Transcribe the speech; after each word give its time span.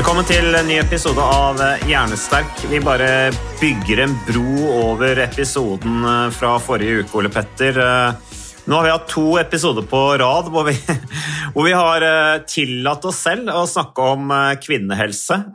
Velkommen 0.00 0.24
til 0.24 0.54
en 0.56 0.64
ny 0.64 0.78
episode 0.80 1.20
av 1.20 1.58
Hjernesterk. 1.84 2.62
Vi 2.70 2.78
bare 2.80 3.28
bygger 3.60 4.00
en 4.06 4.14
bro 4.24 4.70
over 4.72 5.18
episoden 5.26 5.98
eh, 6.08 6.30
fra 6.32 6.54
forrige 6.64 7.02
uke, 7.02 7.18
Ole 7.20 7.28
Petter. 7.28 7.76
Eh, 7.84 8.38
Nå 8.64 8.78
har 8.78 8.86
vi 8.86 8.94
hatt 8.94 9.04
to 9.12 9.24
episoder 9.42 9.84
på 9.84 10.00
rad 10.22 10.48
hvor 10.54 10.64
vi, 10.70 10.72
hvor 11.52 11.68
vi 11.68 11.76
har 11.76 12.06
eh, 12.06 12.40
tillatt 12.48 13.04
oss 13.10 13.20
selv 13.26 13.52
å 13.52 13.66
snakke 13.68 14.08
om 14.16 14.32
eh, 14.38 14.56
kvinnehelse. 14.64 15.40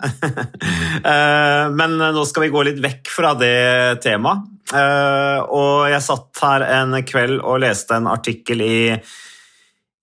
Eh, 1.06 1.66
Men 1.76 1.98
nå 2.00 2.22
skal 2.30 2.46
vi 2.46 2.54
gå 2.54 2.62
litt 2.70 2.78
vekk 2.86 3.10
fra 3.12 3.34
det 3.38 3.98
temaet. 4.06 4.46
Eh, 4.78 5.42
Og 5.58 5.90
jeg 5.90 6.06
satt 6.06 6.46
her 6.46 6.70
en 6.84 6.96
kveld 7.06 7.42
og 7.42 7.64
leste 7.66 7.98
en 7.98 8.14
artikkel 8.14 8.62
i 8.62 8.78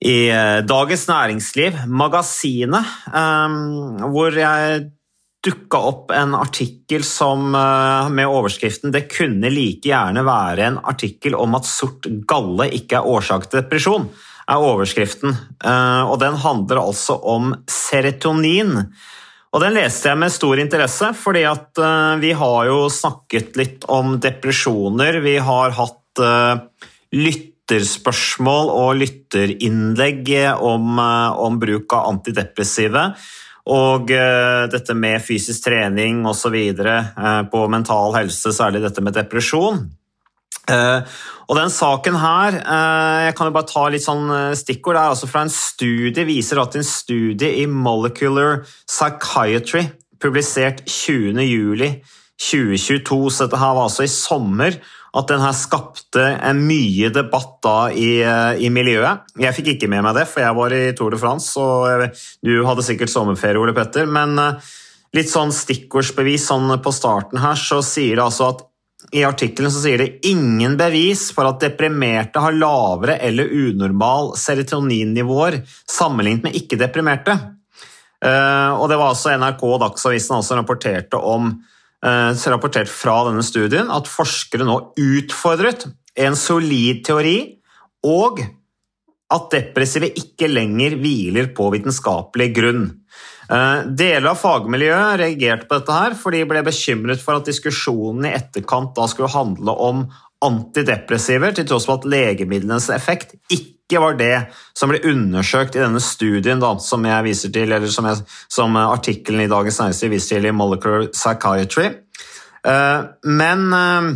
i 0.02 0.30
eh, 0.30 0.58
Dagens 0.66 1.06
Næringsliv, 1.08 1.84
magasinet, 1.86 2.88
eh, 3.14 3.54
hvor 4.10 4.34
jeg 4.34 4.90
dukka 5.42 5.78
opp 5.78 6.12
en 6.14 6.34
artikkel 6.38 7.04
som, 7.06 7.54
eh, 7.54 8.08
med 8.08 8.26
overskriften 8.26 8.92
'Det 8.92 9.08
kunne 9.10 9.50
like 9.50 9.88
gjerne 9.88 10.24
være 10.24 10.66
en 10.66 10.78
artikkel 10.78 11.34
om 11.34 11.54
at 11.54 11.64
sort 11.64 12.06
galle 12.26 12.70
ikke 12.70 12.98
er 12.98 13.06
årsak 13.06 13.50
til 13.50 13.62
depresjon', 13.62 14.08
er 14.48 14.56
overskriften. 14.56 15.36
Eh, 15.64 16.02
Og 16.10 16.18
den 16.18 16.34
handler 16.34 16.76
altså 16.76 17.22
om 17.22 17.54
serotonin. 17.66 18.92
Og 19.54 19.60
den 19.60 19.74
leste 19.74 20.08
jeg 20.08 20.18
med 20.18 20.32
stor 20.32 20.56
interesse, 20.56 21.14
fordi 21.14 21.44
vi 22.20 22.32
har 22.32 22.64
jo 22.64 22.88
snakket 22.88 23.56
litt 23.56 23.84
om 23.88 24.18
depresjoner. 24.18 25.20
Vi 25.20 25.36
har 25.36 25.70
hatt 25.70 26.18
eh, 26.18 26.56
lytterspørsmål 27.62 28.70
og 28.70 28.96
lytterinnlegg 29.00 30.28
om, 30.60 30.98
eh, 30.98 31.38
om 31.38 31.58
bruk 31.58 31.92
av 31.92 32.10
antidepressive. 32.10 33.14
Og 33.66 34.10
eh, 34.10 34.66
dette 34.66 34.94
med 34.94 35.22
fysisk 35.22 35.64
trening 35.64 36.26
osv. 36.26 36.56
Uh, 36.74 37.42
på 37.46 37.68
mental 37.70 38.14
helse, 38.14 38.50
særlig 38.52 38.82
dette 38.82 39.00
med 39.00 39.14
depresjon. 39.14 39.86
Eh, 40.70 41.02
og 41.50 41.56
den 41.58 41.70
saken 41.70 42.16
her, 42.16 42.54
eh, 42.54 43.26
jeg 43.26 43.34
kan 43.36 43.46
jo 43.46 43.54
bare 43.54 43.66
ta 43.66 43.88
litt 43.90 44.04
sånn 44.04 44.30
eh, 44.30 44.54
stikkord, 44.54 44.94
det 44.94 45.02
er 45.02 45.10
altså 45.10 45.26
fra 45.26 45.42
en 45.42 45.50
studie, 45.50 46.24
viser 46.24 46.60
at 46.62 46.76
en 46.78 46.86
studie 46.86 47.50
i 47.62 47.66
Molecular 47.66 48.62
Psychiatry, 48.86 49.88
publisert 50.22 50.84
20. 50.86 51.42
juli 51.42 51.90
2022, 52.40 53.30
så 53.30 53.46
dette 53.46 53.60
her 53.60 53.74
var 53.76 53.88
altså 53.88 54.06
i 54.06 54.10
sommer, 54.10 54.78
at 55.12 55.28
den 55.28 55.42
her 55.44 55.52
skapte 55.52 56.24
mye 56.56 57.10
debatt 57.12 57.58
da 57.64 57.76
i, 57.92 58.22
i 58.64 58.70
miljøet. 58.72 59.26
Jeg 59.40 59.56
fikk 59.58 59.74
ikke 59.74 59.90
med 59.92 60.06
meg 60.06 60.16
det, 60.16 60.24
for 60.30 60.40
jeg 60.44 60.56
var 60.56 60.74
i 60.76 60.84
Tour 60.96 61.12
de 61.12 61.20
France, 61.20 61.52
og 61.60 62.06
du 62.40 62.54
hadde 62.64 62.84
sikkert 62.86 63.12
sommerferie, 63.12 63.60
Ole 63.60 63.76
Petter, 63.76 64.08
men 64.08 64.38
eh, 64.40 64.70
litt 65.18 65.28
sånn 65.28 65.52
stikkordsbevis 65.52 66.48
sånn 66.48 66.72
på 66.82 66.94
starten 66.96 67.42
her, 67.42 67.60
så 67.60 67.82
sier 67.84 68.16
det 68.16 68.24
altså 68.24 68.52
at 68.54 68.68
i 69.12 69.24
artikkelen 69.26 69.72
sier 69.74 70.00
det 70.00 70.28
ingen 70.30 70.78
bevis 70.78 71.26
for 71.34 71.50
at 71.50 71.60
deprimerte 71.60 72.40
har 72.40 72.54
lavere 72.56 73.18
eller 73.26 73.50
unormal 73.50 74.32
serotoninnivåer 74.40 75.58
sammenlignet 75.90 76.46
med 76.46 76.56
ikke-deprimerte. 76.56 77.36
Eh, 78.22 78.70
og 78.72 78.86
det 78.88 78.96
var 78.96 79.12
altså 79.12 79.34
NRK 79.36 79.66
og 79.68 79.80
Dagsavisen 79.82 80.38
også 80.38 80.56
rapporterte 80.56 81.20
om 81.20 81.52
rapportert 82.02 82.90
fra 82.90 83.20
denne 83.28 83.44
studien 83.46 83.90
at 83.94 84.10
forskere 84.10 84.66
nå 84.66 84.78
utfordret 84.98 85.86
en 86.18 86.34
solid 86.36 87.04
teori 87.06 87.36
og 88.06 88.42
at 89.32 89.52
depressive 89.54 90.10
ikke 90.18 90.50
lenger 90.50 90.98
hviler 91.00 91.52
på 91.56 91.68
vitenskapelig 91.72 92.48
grunn. 92.56 92.82
Eh, 93.52 93.84
Deler 93.98 94.32
av 94.32 94.40
fagmiljøet 94.40 95.20
reagerte 95.22 95.68
på 95.68 95.78
dette 95.78 95.96
her, 95.96 96.16
for 96.18 96.34
de 96.34 96.42
ble 96.48 96.62
bekymret 96.66 97.22
for 97.22 97.38
at 97.38 97.48
diskusjonen 97.48 98.28
i 98.28 98.34
etterkant 98.36 98.94
da 98.96 99.08
skulle 99.10 99.32
handle 99.32 99.74
om 99.86 100.04
antidepressiver, 100.42 101.54
til 101.54 101.68
tross 101.68 101.86
for 101.88 102.00
at 102.00 102.08
legemidlenes 102.08 102.90
effekt 102.94 103.36
ikke 103.52 103.81
var 104.00 104.16
det 104.16 104.46
som 104.78 104.88
ble 104.92 105.02
undersøkt 105.10 105.76
i 105.76 105.82
denne 105.82 106.00
studien 106.00 106.60
da, 106.62 106.74
som 106.80 107.04
jeg 107.04 107.26
viser 107.26 107.52
til, 107.52 107.72
eller 107.72 107.92
som, 107.92 108.08
som 108.48 108.76
artikkelen 108.80 109.44
i 109.44 109.50
Dagens 109.50 109.80
Næringsliv 109.82 110.14
viser 110.14 110.38
til 110.38 110.48
i 110.48 110.56
Molecular 110.56 111.08
Psychiatry. 111.12 111.90
Eh, 112.64 113.00
Men 113.24 113.72
eh, 113.72 114.12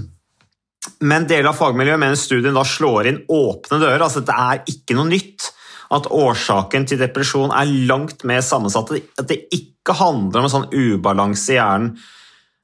men 1.00 1.26
deler 1.26 1.50
av 1.50 1.58
fagmiljøet 1.58 1.98
mener 1.98 2.18
studien 2.18 2.54
da 2.54 2.62
slår 2.66 3.08
inn 3.10 3.22
åpne 3.32 3.80
dører. 3.82 4.04
altså 4.06 4.22
Det 4.22 4.34
er 4.38 4.60
ikke 4.70 4.94
noe 4.94 5.10
nytt 5.10 5.48
at 5.96 6.08
årsaken 6.10 6.86
til 6.86 7.00
depresjon 7.00 7.54
er 7.54 7.72
langt 7.90 8.24
mer 8.26 8.42
sammensatt. 8.44 8.92
At 9.18 9.26
det 9.30 9.44
ikke 9.54 9.96
handler 9.98 10.40
om 10.40 10.48
en 10.48 10.54
sånn 10.54 10.70
ubalanse 10.70 11.54
i 11.54 11.58
hjernen. 11.58 11.96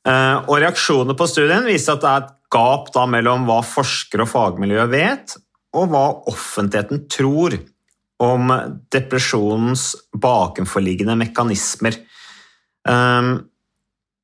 Eh, 0.07 0.37
Og 0.47 0.59
Reaksjonene 0.63 1.19
på 1.19 1.29
studien 1.31 1.67
viser 1.67 1.97
at 1.97 2.05
det 2.05 2.13
er 2.13 2.25
et 2.25 2.33
gap 2.53 2.91
mellom 3.09 3.47
hva 3.49 3.61
forskere 3.65 4.27
og 4.27 4.33
fagmiljøet 4.33 4.91
vet, 4.93 5.37
og 5.73 5.93
hva 5.93 6.07
offentligheten 6.31 7.07
tror 7.11 7.57
om 8.23 8.53
depresjonens 8.93 9.93
bakenforliggende 10.15 11.17
mekanismer. 11.19 11.97
Um, 12.89 13.41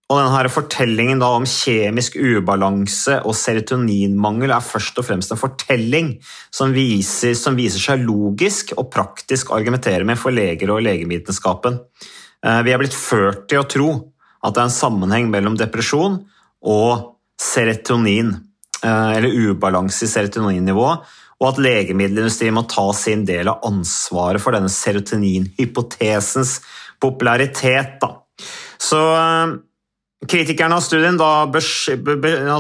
og 0.09 0.16
denne 0.16 0.48
fortellingen 0.48 1.20
om 1.20 1.44
kjemisk 1.44 2.14
ubalanse 2.16 3.19
og 3.28 3.34
serotoninmangel 3.36 4.54
er 4.56 4.64
først 4.64 4.97
og 5.00 5.04
fremst 5.04 5.34
en 5.34 5.41
fortelling 5.41 6.14
som 6.54 6.72
viser, 6.72 7.34
som 7.36 7.59
viser 7.59 7.82
seg 7.82 8.06
logisk 8.06 8.72
og 8.78 8.88
praktisk 8.94 9.50
å 9.50 9.59
argumentere 9.59 10.09
med 10.09 10.16
for 10.20 10.32
leger 10.32 10.72
og 10.72 10.80
legemiddelskapen. 10.86 11.76
Eh, 12.41 12.62
Vi 12.62 12.72
er 12.72 12.80
blitt 12.80 12.97
ført 12.97 13.48
til 13.53 13.60
å 13.60 13.69
tro 13.69 13.91
at 14.41 14.54
det 14.54 14.62
er 14.62 14.70
en 14.70 14.80
sammenheng 14.80 15.28
mellom 15.28 15.59
depresjon 15.60 16.22
og 16.65 17.19
serotonin, 17.36 18.32
eh, 18.80 19.10
eller 19.18 19.53
ubalanse 19.53 20.06
i 20.06 20.09
serotoninnivået, 20.09 21.04
og 21.39 21.53
at 21.53 21.61
legemiddelindustrien 21.63 22.57
må 22.57 22.65
ta 22.71 22.89
sin 22.97 23.25
del 23.29 23.51
av 23.51 23.63
ansvaret 23.67 24.43
for 24.43 24.57
denne 24.57 24.71
serotoninhypotesens 24.73 26.59
popularitet. 27.03 27.99
Da. 28.03 28.15
Så 28.83 29.03
eh, 29.15 29.59
Kritikerne 30.19 30.75
av 30.75 30.83
studien, 30.83 31.15
av 31.23 31.53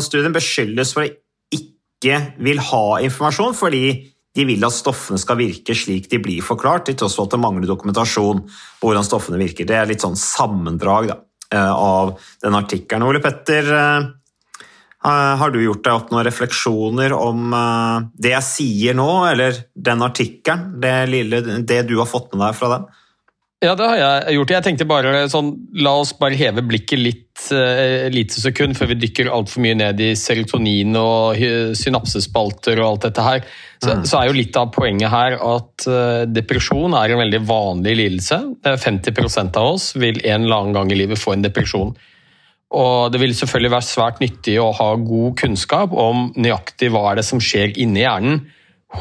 studien 0.06 0.34
beskyldes 0.34 0.92
for 0.94 1.02
å 1.02 1.10
ikke 1.56 2.20
vil 2.38 2.60
ha 2.62 2.84
informasjon 3.02 3.56
fordi 3.58 3.82
de 4.38 4.44
vil 4.46 4.62
at 4.62 4.76
stoffene 4.76 5.18
skal 5.18 5.40
virke 5.40 5.74
slik 5.74 6.06
de 6.12 6.20
blir 6.22 6.44
forklart, 6.44 6.86
til 6.86 6.98
tross 7.00 7.16
for 7.18 7.26
at 7.26 7.34
det 7.34 7.40
mangler 7.42 7.66
dokumentasjon 7.66 8.44
på 8.46 8.86
hvordan 8.86 9.06
stoffene 9.06 9.40
virker. 9.40 9.66
Det 9.66 9.74
er 9.74 9.90
litt 9.90 10.04
sånn 10.04 10.14
sammendrag 10.14 11.10
da, 11.10 11.16
eh, 11.50 11.72
av 11.72 12.14
den 12.44 12.54
artikkelen. 12.54 13.08
Ole 13.08 13.24
Petter, 13.24 13.72
eh, 13.74 14.06
har 15.06 15.52
du 15.54 15.60
gjort 15.62 15.84
deg 15.86 15.94
opp 15.94 16.08
noen 16.10 16.26
refleksjoner 16.26 17.14
om 17.14 17.52
eh, 17.54 18.06
det 18.18 18.34
jeg 18.34 18.46
sier 18.48 18.96
nå, 18.98 19.10
eller 19.30 19.60
den 19.74 20.02
artikkelen, 20.02 20.80
det, 20.82 20.94
lille, 21.12 21.42
det 21.62 21.84
du 21.86 21.98
har 22.00 22.10
fått 22.10 22.34
med 22.34 22.48
deg 22.48 22.58
fra 22.58 22.72
den? 22.74 22.88
Ja, 23.58 23.72
det 23.74 23.86
har 23.90 23.98
jeg 23.98 24.36
gjort. 24.36 24.52
Jeg 24.54 24.64
tenkte 24.68 24.86
bare 24.86 25.24
sånn, 25.30 25.48
La 25.82 25.96
oss 25.98 26.12
bare 26.14 26.36
heve 26.38 26.62
blikket 26.62 27.00
litt 27.00 27.48
eh, 27.50 28.06
lite 28.14 28.38
sekund 28.38 28.78
før 28.78 28.92
vi 28.92 28.98
dykker 29.02 29.30
altfor 29.34 29.64
mye 29.64 29.78
ned 29.80 30.02
i 30.02 30.12
serotonin 30.18 30.94
og 30.98 31.42
synapsespalter 31.78 32.78
og 32.78 32.86
alt 32.86 33.08
dette 33.08 33.24
her, 33.26 33.42
så, 33.82 33.96
så 34.06 34.20
er 34.20 34.30
jo 34.30 34.36
litt 34.38 34.58
av 34.58 34.70
poenget 34.74 35.10
her 35.10 35.36
at 35.38 35.86
uh, 35.90 36.22
depresjon 36.30 36.94
er 36.98 37.14
en 37.14 37.22
veldig 37.22 37.42
vanlig 37.46 37.96
lidelse. 37.98 38.40
Eh, 38.66 38.78
50% 38.78 39.58
av 39.58 39.74
oss 39.74 39.90
vil 39.98 40.22
en 40.22 40.46
eller 40.46 40.60
annen 40.60 40.78
gang 40.78 40.94
i 40.94 40.98
livet 40.98 41.18
få 41.18 41.34
en 41.34 41.46
depresjon. 41.46 41.94
Og 42.76 43.12
det 43.12 43.20
vil 43.22 43.34
selvfølgelig 43.36 43.72
være 43.72 43.86
svært 43.86 44.20
nyttig 44.20 44.58
å 44.60 44.70
ha 44.76 44.88
god 45.00 45.36
kunnskap 45.40 45.94
om 45.96 46.28
nøyaktig 46.36 46.90
hva 46.92 47.06
er 47.10 47.20
det 47.20 47.24
som 47.24 47.40
skjer 47.40 47.72
inni 47.80 48.02
hjernen 48.04 48.42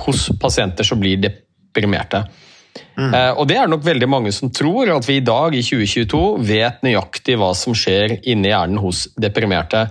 hos 0.05 0.29
pasienter 0.39 0.87
som 0.87 0.99
blir 1.01 1.19
deprimerte. 1.19 2.23
Mm. 2.97 3.13
Og 3.37 3.43
det 3.49 3.57
er 3.59 3.69
nok 3.69 3.83
veldig 3.85 4.07
mange 4.09 4.31
som 4.33 4.51
tror 4.53 4.89
at 4.93 5.05
vi 5.07 5.19
i 5.19 5.25
dag 5.25 5.55
i 5.55 5.63
2022 5.65 6.21
vet 6.47 6.83
nøyaktig 6.85 7.37
hva 7.39 7.51
som 7.57 7.75
skjer 7.77 8.19
inni 8.29 8.51
hjernen 8.53 8.79
hos 8.81 9.07
deprimerte. 9.19 9.87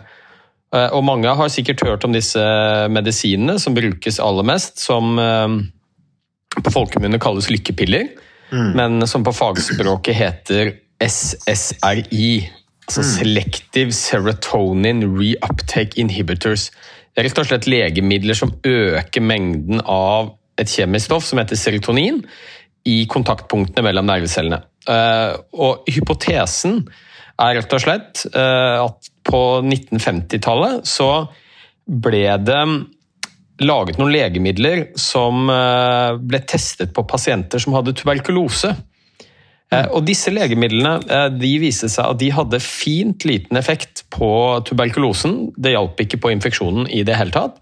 Eh, 0.74 0.88
Og 0.94 1.04
mange 1.04 1.30
har 1.38 1.52
sikkert 1.52 1.84
hørt 1.86 2.04
om 2.06 2.14
disse 2.14 2.42
medisinene 2.92 3.58
som 3.62 3.76
brukes 3.76 4.20
aller 4.22 4.46
mest, 4.46 4.78
som 4.82 5.18
eh, 5.20 5.56
på 6.56 6.72
folkemunne 6.72 7.20
kalles 7.22 7.50
lykkepiller, 7.52 8.08
men 8.78 9.02
som 9.10 9.24
på 9.26 9.32
fagspråket 9.34 10.14
heter 10.14 10.68
SSRI. 11.02 12.46
Altså 12.86 13.02
Selective 13.02 13.92
Serotonin 13.92 15.02
Reuptake 15.18 15.98
Inhibitors. 15.98 16.70
Det 17.12 17.22
er 17.22 17.28
rett 17.28 17.40
og 17.42 17.48
slett 17.48 17.66
legemidler 17.70 18.38
som 18.38 18.52
øker 18.62 19.24
mengden 19.24 19.82
av 19.82 20.36
et 20.60 20.70
kjemisk 20.70 21.10
stoff 21.10 21.26
som 21.26 21.40
heter 21.40 21.58
serotonin 21.58 22.22
i 22.86 23.00
kontaktpunktene 23.10 23.84
mellom 23.88 24.06
nervecellene. 24.08 24.62
Eh, 24.86 25.34
Og 25.58 25.88
hypotesen 25.90 26.84
er 27.42 27.58
rett 27.58 27.74
og 27.74 27.82
slett 27.82 28.22
eh, 28.30 28.84
at 28.84 29.10
på 29.26 29.40
1950-tallet 29.66 30.86
så 30.86 31.10
ble 31.86 32.28
det 32.46 32.62
laget 33.66 33.98
noen 33.98 34.12
legemidler 34.12 34.86
som 35.00 35.48
eh, 35.50 36.16
ble 36.20 36.40
testet 36.48 36.94
på 36.94 37.04
pasienter 37.08 37.62
som 37.62 37.74
hadde 37.76 37.96
tuberkulose. 37.96 38.72
Eh, 39.74 39.88
Og 39.90 40.04
disse 40.06 40.30
legemidlene 40.30 40.98
eh, 41.10 41.28
de 41.34 41.52
viste 41.62 41.90
seg 41.90 42.12
at 42.12 42.20
de 42.20 42.30
hadde 42.34 42.60
fint 42.62 43.26
liten 43.26 43.58
effekt 43.58 44.04
på 44.14 44.28
tuberkulosen. 44.68 45.50
Det 45.58 45.74
hjalp 45.74 46.04
ikke 46.04 46.20
på 46.22 46.30
infeksjonen 46.36 46.86
i 46.86 47.02
det 47.06 47.18
hele 47.18 47.34
tatt. 47.34 47.58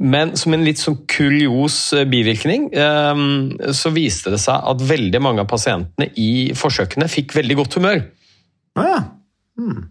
Men 0.00 0.32
som 0.40 0.56
en 0.56 0.64
litt 0.66 0.80
sånn 0.80 1.02
kurios 1.10 1.76
eh, 1.94 2.06
bivirkning 2.10 2.70
så 2.74 3.92
viste 3.94 4.32
det 4.34 4.40
seg 4.42 4.70
at 4.72 4.86
veldig 4.88 5.20
mange 5.22 5.44
av 5.44 5.50
pasientene 5.50 6.08
i 6.18 6.54
forsøkene 6.58 7.10
fikk 7.12 7.36
veldig 7.36 7.60
godt 7.60 7.78
humør. 7.78 8.00
Ja. 8.80 8.88
ja. 8.88 9.04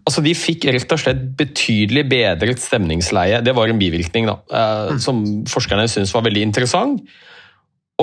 Altså, 0.04 0.20
De 0.24 0.34
fikk 0.36 0.66
rett 0.68 0.92
og 0.92 1.00
slett 1.00 1.22
betydelig 1.38 2.04
bedret 2.10 2.60
stemningsleie. 2.60 3.40
Det 3.44 3.54
var 3.56 3.70
en 3.70 3.80
bivirkning 3.80 4.28
da, 4.28 4.36
eh, 4.52 4.96
som 5.00 5.22
forskerne 5.48 5.86
syntes 5.88 6.12
var 6.14 6.26
veldig 6.26 6.42
interessant. 6.50 7.00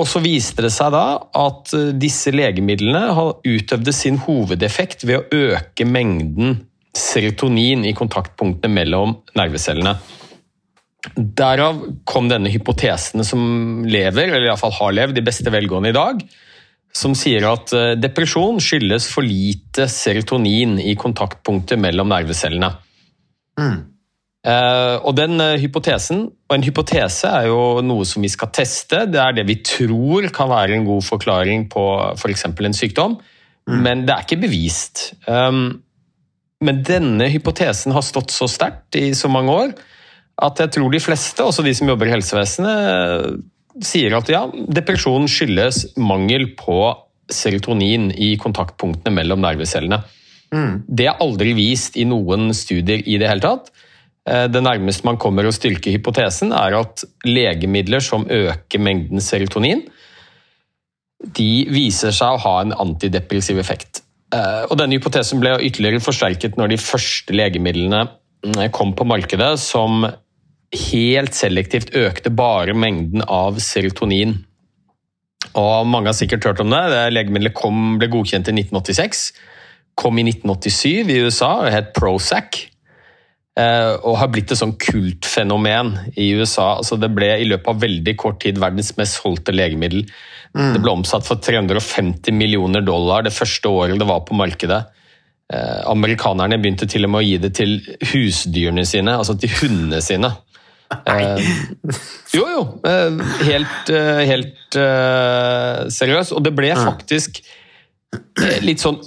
Og 0.00 0.08
så 0.08 0.22
viste 0.24 0.64
det 0.64 0.72
seg 0.72 0.94
da 0.94 1.06
at 1.36 1.72
eh, 1.76 1.92
disse 2.00 2.32
legemidlene 2.32 3.04
utøvde 3.44 3.92
sin 3.96 4.18
hovedeffekt 4.24 5.04
ved 5.08 5.20
å 5.20 5.42
øke 5.52 5.86
mengden 5.88 6.62
serotonin 6.96 7.84
i 7.88 7.94
kontaktpunktene 7.96 8.72
mellom 8.72 9.16
nervecellene. 9.36 9.96
Derav 11.16 11.80
kom 12.08 12.28
denne 12.30 12.52
hypotesen 12.52 13.24
som 13.26 13.84
lever, 13.88 14.30
eller 14.30 14.46
iallfall 14.46 14.74
har 14.76 14.96
levd, 14.96 15.18
i 15.18 15.26
beste 15.26 15.52
velgående 15.52 15.90
i 15.90 15.96
dag, 15.96 16.20
som 16.96 17.16
sier 17.18 17.44
at 17.50 17.72
eh, 17.76 17.94
depresjon 18.00 18.60
skyldes 18.64 19.08
for 19.12 19.26
lite 19.26 19.88
serotonin 19.92 20.78
i 20.80 20.96
kontaktpunktet 21.00 21.80
mellom 21.80 22.12
nervecellene. 22.12 22.72
Eh, 24.42 24.96
og 25.06 25.14
den 25.14 25.38
uh, 25.38 25.54
hypotesen, 25.60 26.24
og 26.50 26.56
en 26.56 26.64
hypotese 26.66 27.30
er 27.30 27.46
jo 27.46 27.78
noe 27.86 28.06
som 28.08 28.24
vi 28.24 28.30
skal 28.32 28.50
teste, 28.54 29.04
det 29.06 29.20
er 29.22 29.36
det 29.36 29.44
vi 29.46 29.60
tror 29.62 30.26
kan 30.34 30.50
være 30.50 30.74
en 30.74 30.88
god 30.88 31.04
forklaring 31.06 31.68
på 31.70 31.84
f.eks. 32.16 32.48
en 32.50 32.74
sykdom, 32.74 33.20
men 33.70 34.02
det 34.02 34.14
er 34.14 34.24
ikke 34.24 34.40
bevist. 34.42 35.12
Um, 35.30 35.84
men 36.62 36.80
denne 36.86 37.28
hypotesen 37.30 37.94
har 37.94 38.02
stått 38.06 38.34
så 38.34 38.48
sterkt 38.50 38.98
i 38.98 39.12
så 39.18 39.30
mange 39.30 39.54
år 39.54 39.72
at 40.42 40.58
jeg 40.58 40.72
tror 40.74 40.90
de 40.90 41.00
fleste, 41.02 41.44
også 41.44 41.62
de 41.62 41.74
som 41.76 41.90
jobber 41.90 42.08
i 42.08 42.14
helsevesenet, 42.16 43.42
sier 43.84 44.16
at 44.16 44.30
ja, 44.32 44.40
depresjon 44.50 45.28
skyldes 45.30 45.84
mangel 46.00 46.48
på 46.58 46.80
serotonin 47.30 48.10
i 48.10 48.32
kontaktpunktene 48.40 49.14
mellom 49.14 49.42
nervecellene. 49.44 50.00
Det 50.88 51.06
er 51.08 51.22
aldri 51.22 51.54
vist 51.56 51.96
i 52.00 52.08
noen 52.08 52.50
studier 52.56 53.04
i 53.06 53.20
det 53.20 53.30
hele 53.30 53.44
tatt. 53.44 53.70
Eh, 54.28 54.46
Det 54.48 54.62
nærmeste 54.62 55.04
man 55.04 55.18
kommer 55.18 55.46
å 55.46 55.54
styrke 55.54 55.92
hypotesen, 55.94 56.52
er 56.54 56.78
at 56.78 57.04
legemidler 57.26 58.00
som 58.00 58.26
øker 58.26 58.78
mengden 58.78 59.20
serotonin, 59.20 59.84
de 61.22 61.66
viser 61.70 62.10
seg 62.10 62.34
å 62.34 62.42
ha 62.42 62.60
en 62.62 62.72
antidepressiv 62.72 63.58
effekt. 63.58 64.02
Eh, 64.34 64.66
Og 64.70 64.78
denne 64.78 64.98
hypotesen 64.98 65.40
ble 65.40 65.58
ytterligere 65.58 66.02
forsterket 66.02 66.56
når 66.56 66.74
de 66.74 66.76
første 66.82 67.34
legemidlene 67.34 68.08
mm, 68.44 68.70
kom 68.72 68.94
på 68.94 69.06
markedet, 69.06 69.58
som 69.58 70.06
helt 70.72 71.36
selektivt 71.36 71.92
økte 71.94 72.30
bare 72.30 72.72
mengden 72.74 73.22
av 73.28 73.58
serotonin. 73.60 74.38
Og 75.58 75.86
mange 75.86 76.08
har 76.08 76.16
sikkert 76.16 76.44
hørt 76.44 76.60
om 76.60 76.70
det. 76.70 76.80
det 76.88 77.12
legemiddelet 77.12 77.54
kom, 77.54 77.98
ble 77.98 78.08
godkjent 78.08 78.48
i 78.48 78.54
1986. 78.56 79.32
Kom 79.98 80.16
i 80.18 80.24
1987 80.24 81.10
i 81.12 81.18
USA 81.26 81.58
og 81.66 81.72
het 81.74 81.92
Prozac. 81.92 82.71
Eh, 83.58 83.92
Og 84.04 84.16
har 84.20 84.30
blitt 84.32 84.52
et 84.52 84.60
sånn 84.60 84.76
kultfenomen 84.80 85.94
i 86.16 86.30
USA. 86.38 86.76
Altså 86.78 86.98
det 87.00 87.10
ble 87.14 87.30
i 87.42 87.48
løpet 87.48 87.68
av 87.72 87.82
veldig 87.82 88.16
kort 88.20 88.40
tid 88.44 88.60
verdens 88.62 88.94
mest 88.98 89.20
solgte 89.20 89.54
legemiddel. 89.54 90.06
Det 90.52 90.80
ble 90.84 90.92
omsatt 90.92 91.24
for 91.24 91.40
350 91.40 92.34
millioner 92.36 92.82
dollar 92.84 93.24
det 93.24 93.32
første 93.32 93.70
året 93.72 93.96
det 93.98 94.08
var 94.08 94.20
på 94.28 94.36
markedet. 94.36 94.82
Eh, 95.52 95.80
amerikanerne 95.88 96.58
begynte 96.60 96.88
til 96.88 97.04
og 97.06 97.12
med 97.12 97.22
å 97.22 97.26
gi 97.26 97.38
det 97.40 97.52
til 97.56 97.78
husdyrene 98.12 98.84
sine, 98.88 99.16
altså 99.16 99.36
til 99.40 99.52
hundene 99.60 100.02
sine. 100.04 100.32
Eh, 101.08 101.38
jo, 102.36 102.42
jo. 102.44 102.64
eh, 102.84 103.20
helt 103.48 103.88
eh, 103.88 104.18
helt 104.28 104.76
eh, 104.76 105.78
seriøst. 105.88 106.34
Og 106.36 106.44
det 106.44 106.52
ble 106.52 106.68
faktisk 106.76 107.40
eh, 108.12 108.58
litt 108.60 108.84
sånn 108.84 108.98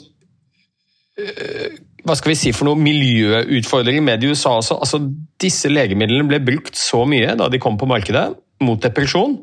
hva 2.05 2.15
skal 2.17 2.31
vi 2.31 2.37
si 2.37 2.53
for 2.53 2.67
noe 2.69 2.77
miljøutfordringer 2.77 4.03
med 4.05 4.21
det 4.21 4.27
i 4.27 4.35
USA 4.35 4.55
også. 4.59 4.77
Altså, 4.77 4.99
disse 5.41 5.71
legemidlene 5.71 6.27
ble 6.29 6.41
brukt 6.45 6.77
så 6.77 7.01
mye 7.09 7.33
da 7.39 7.49
de 7.49 7.61
kom 7.61 7.79
på 7.81 7.89
markedet 7.89 8.27
mot 8.63 8.79
depresjon, 8.81 9.39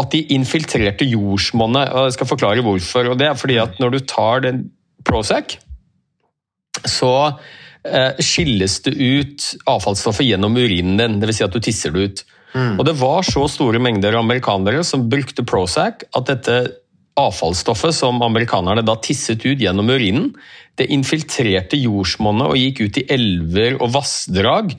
at 0.00 0.10
de 0.12 0.24
infiltrerte 0.34 1.06
jordsmonnet. 1.06 1.92
og 1.94 2.08
Jeg 2.08 2.18
skal 2.18 2.30
forklare 2.32 2.64
hvorfor. 2.66 3.12
og 3.12 3.18
Det 3.20 3.28
er 3.28 3.38
fordi 3.38 3.60
at 3.62 3.78
når 3.82 3.94
du 3.94 4.00
tar 4.02 4.44
den 4.46 4.64
Prozac, 5.06 5.56
så 6.84 7.12
eh, 7.84 8.18
skilles 8.20 8.80
det 8.84 8.96
ut 8.98 9.46
avfallsstoffet 9.70 10.26
gjennom 10.26 10.58
urinen 10.58 10.98
din. 11.00 11.18
Dvs. 11.22 11.38
Si 11.38 11.46
at 11.46 11.54
du 11.54 11.62
tisser 11.62 11.94
det 11.94 12.02
ut. 12.02 12.24
Og 12.50 12.82
det 12.82 12.96
var 12.98 13.22
så 13.22 13.44
store 13.46 13.78
mengder 13.78 14.16
amerikanere 14.18 14.82
som 14.86 15.06
brukte 15.10 15.44
Prozac 15.46 16.02
at 16.10 16.26
dette 16.26 16.56
avfallsstoffet 17.28 17.96
som 17.96 18.22
amerikanerne 18.24 18.84
da 18.86 18.96
tisset 19.02 19.44
ut 19.46 19.60
gjennom 19.60 19.90
urinen, 19.92 20.30
det 20.78 20.88
infiltrerte 20.94 21.78
jordsmonnet 21.80 22.52
og 22.52 22.58
gikk 22.58 22.84
ut 22.86 23.00
i 23.02 23.06
elver 23.12 23.76
og 23.80 23.92
vassdrag. 23.98 24.72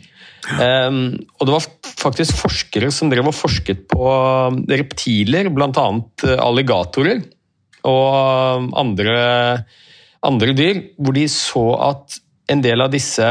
Um, 0.58 1.20
og 1.38 1.46
det 1.46 1.54
var 1.54 1.68
faktisk 2.02 2.40
forskere 2.40 2.90
som 2.94 3.12
drev 3.12 3.30
og 3.30 3.38
forsket 3.38 3.86
på 3.92 4.08
reptiler, 4.72 5.52
bl.a. 5.54 5.86
alligatorer 6.42 7.22
og 7.88 8.74
andre, 8.78 9.22
andre 10.26 10.56
dyr, 10.58 10.82
hvor 10.98 11.16
de 11.18 11.28
så 11.30 11.66
at 11.92 12.18
en 12.52 12.64
del 12.64 12.84
av 12.84 12.92
disse 12.94 13.28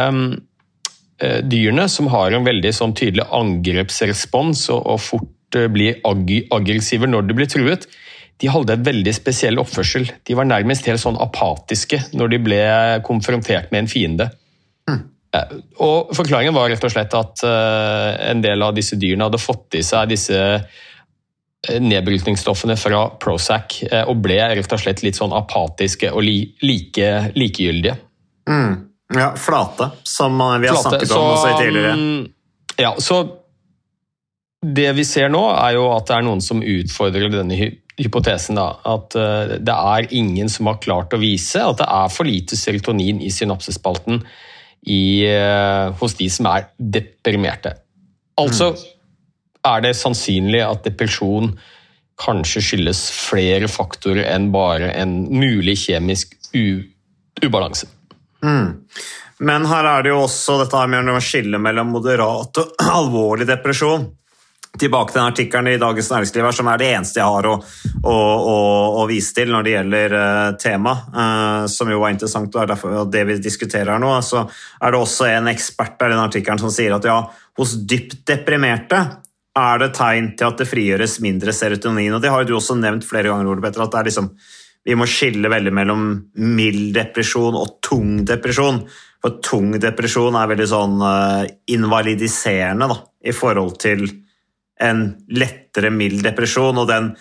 eh, 1.21 1.41
dyrene 1.45 1.87
som 1.93 2.09
har 2.13 2.35
en 2.35 2.47
veldig 2.47 2.73
sånn 2.75 2.95
tydelig 2.97 3.27
angrepsrespons 3.37 4.67
og, 4.75 4.81
og 4.95 5.03
fort 5.05 5.59
eh, 5.59 5.69
blir 5.73 6.01
ag 6.09 6.33
aggressive 6.57 7.11
når 7.11 7.29
de 7.29 7.37
blir 7.39 7.51
truet, 7.51 7.87
de 8.41 8.49
hadde 8.49 8.73
en 8.73 8.85
veldig 8.87 9.13
spesiell 9.15 9.61
oppførsel. 9.61 10.07
De 10.25 10.37
var 10.39 10.49
nærmest 10.49 10.87
helt 10.89 11.03
sånn 11.03 11.19
apatiske 11.21 11.99
når 12.17 12.33
de 12.33 12.39
ble 12.47 12.61
konfrontert 13.07 13.69
med 13.73 13.85
en 13.85 13.91
fiende. 13.91 14.31
Mm. 14.89 15.03
Og 15.85 16.15
Forklaringen 16.17 16.57
var 16.57 16.71
rett 16.73 16.85
og 16.87 16.91
slett 16.91 17.13
at 17.15 17.45
eh, 17.47 18.31
en 18.31 18.41
del 18.43 18.65
av 18.67 18.73
disse 18.75 18.97
dyrene 18.99 19.29
hadde 19.29 19.39
fått 19.43 19.77
i 19.79 19.83
seg 19.87 20.09
disse 20.11 20.39
eh, 20.41 21.77
nedbrytningsstoffene 21.85 22.75
fra 22.81 23.05
Prozac 23.21 23.83
eh, 23.91 24.09
og 24.09 24.23
ble 24.25 24.41
rett 24.57 24.73
og 24.75 24.83
slett 24.83 25.05
litt 25.05 25.21
sånn 25.21 25.37
apatiske 25.37 26.11
og 26.11 26.25
li 26.27 26.39
like, 26.65 27.11
likegyldige. 27.37 27.99
Ja, 29.15 29.29
flate, 29.39 29.91
som 30.07 30.39
vi 30.39 30.71
har 30.71 30.75
Flate. 30.81 30.89
snakket 30.89 31.13
om 31.15 31.29
også 31.35 31.53
i 31.53 31.61
tidligere. 31.61 31.93
mm, 31.99 32.27
Ja, 32.81 32.95
så 32.99 33.21
det 34.67 34.91
vi 34.93 35.05
ser 35.09 35.31
nå, 35.33 35.41
er 35.57 35.77
jo 35.79 35.87
at 35.95 36.09
det 36.11 36.17
er 36.19 36.27
noen 36.27 36.43
som 36.45 36.61
utfordrer 36.61 37.31
denne 37.33 37.57
hypotesen. 38.01 38.59
Da, 38.59 38.69
at 38.95 39.17
eh, 39.19 39.57
det 39.61 39.77
er 39.77 40.09
ingen 40.17 40.51
som 40.53 40.71
har 40.71 40.81
klart 40.83 41.15
å 41.17 41.21
vise 41.21 41.63
at 41.65 41.81
det 41.83 41.89
er 41.89 42.13
for 42.13 42.29
lite 42.29 42.59
serotonin 42.59 43.21
i 43.25 43.33
synapsespalten 43.35 44.23
i, 44.89 45.27
eh, 45.29 45.91
hos 46.01 46.17
de 46.19 46.31
som 46.33 46.49
er 46.51 46.71
deprimerte. 46.79 47.77
Altså 48.41 48.73
er 49.67 49.85
det 49.85 49.97
sannsynlig 49.99 50.63
at 50.65 50.87
depresjon 50.87 51.53
kanskje 52.21 52.63
skyldes 52.65 53.01
flere 53.13 53.69
faktorer 53.69 54.27
enn 54.29 54.51
bare 54.53 54.93
en 54.97 55.23
mulig 55.33 55.77
kjemisk 55.87 56.37
ubalanse. 57.41 57.89
Men 59.41 59.65
her 59.69 59.89
er 59.89 60.05
det 60.05 60.13
jo 60.13 60.23
også 60.27 60.59
dette 60.61 60.81
med 60.93 61.09
å 61.09 61.21
skille 61.25 61.61
mellom 61.63 61.95
moderat 61.95 62.61
og 62.61 62.85
alvorlig 62.85 63.49
depresjon. 63.49 64.05
Tilbake 64.79 65.11
til 65.11 65.19
den 65.19 65.33
artikkelen 65.33 65.69
i 65.73 65.81
Dagens 65.83 66.11
Næringsliv 66.13 66.45
her, 66.47 66.55
som 66.55 66.69
er 66.71 66.79
det 66.79 66.91
eneste 66.95 67.19
jeg 67.19 67.27
har 67.35 67.47
å, 67.51 67.57
å, 68.07 68.13
å, 68.15 68.59
å 69.03 69.07
vise 69.11 69.35
til 69.35 69.51
når 69.51 69.67
det 69.67 69.73
gjelder 69.73 70.15
uh, 70.15 70.53
tema, 70.63 70.93
uh, 71.11 71.65
som 71.69 71.91
jo 71.91 71.99
var 71.99 72.15
interessant, 72.15 72.55
og 72.55 72.63
er 72.63 72.71
derfor 72.71 73.11
det 73.11 73.25
vi 73.27 73.41
diskuterer 73.43 73.91
her 73.97 74.01
nå. 74.01 74.13
Så 74.23 74.45
er 74.47 74.95
det 74.95 75.01
også 75.01 75.27
en 75.33 75.51
ekspert 75.51 76.07
i 76.07 76.13
den 76.13 76.23
artikkelen 76.23 76.63
som 76.63 76.73
sier 76.73 76.95
at 76.95 77.11
ja, 77.11 77.19
hos 77.59 77.75
dypt 77.83 78.23
deprimerte 78.31 79.03
er 79.59 79.83
det 79.83 79.91
tegn 79.99 80.31
til 80.39 80.53
at 80.53 80.63
det 80.63 80.69
frigjøres 80.71 81.19
mindre 81.25 81.53
serotonin. 81.57 82.15
og 82.15 82.23
Det 82.23 82.31
har 82.31 82.47
du 82.47 82.55
også 82.55 82.79
nevnt 82.79 83.05
flere 83.05 83.33
ganger, 83.33 83.51
Ole 83.51 83.67
Petter, 83.67 83.83
at 83.85 83.93
det 83.93 84.01
er 84.01 84.11
liksom, 84.13 84.31
vi 84.87 84.97
må 84.97 85.11
skille 85.11 85.51
veldig 85.51 85.75
mellom 85.75 86.09
mild 86.47 86.95
depresjon 86.95 87.59
og 87.59 87.81
tung 87.85 88.21
depresjon. 88.29 88.85
For 89.21 89.43
tung 89.45 89.75
depresjon 89.83 90.39
er 90.39 90.51
veldig 90.55 90.71
sånn 90.71 90.99
uh, 91.03 91.45
invalidiserende 91.75 92.93
da, 92.95 93.01
i 93.27 93.35
forhold 93.37 93.77
til 93.83 94.07
en 94.83 95.05
lettere 95.33 95.93
mild 95.95 96.25
depresjon. 96.25 96.79
Og 96.81 96.89
den 96.91 97.13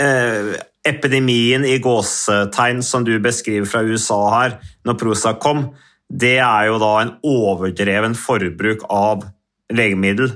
eh, 0.00 0.54
epidemien 0.86 1.64
i 1.66 1.78
gåsetegn 1.82 2.82
som 2.84 3.06
du 3.06 3.16
beskriver 3.22 3.68
fra 3.68 3.82
USA 3.82 4.20
her, 4.36 4.58
når 4.84 4.98
Prozac 5.00 5.40
kom, 5.42 5.68
det 6.12 6.38
er 6.44 6.68
jo 6.68 6.80
da 6.82 6.94
en 7.00 7.14
overdreven 7.26 8.14
forbruk 8.18 8.84
av 8.92 9.24
legemiddel 9.72 10.30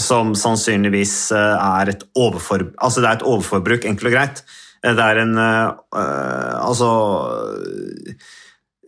som 0.00 0.32
sannsynligvis 0.38 1.14
eh, 1.36 1.56
er 1.80 1.92
et, 1.92 2.04
overfor, 2.16 2.70
altså 2.80 3.02
er 3.04 3.18
et 3.18 3.26
overforbruk, 3.26 3.84
enkelt 3.88 4.10
og 4.10 4.16
greit. 4.16 4.42
Eh, 4.82 4.94
det 4.96 5.06
er 5.06 5.22
en 5.24 5.36
øh, 5.36 5.70
Altså 6.60 6.90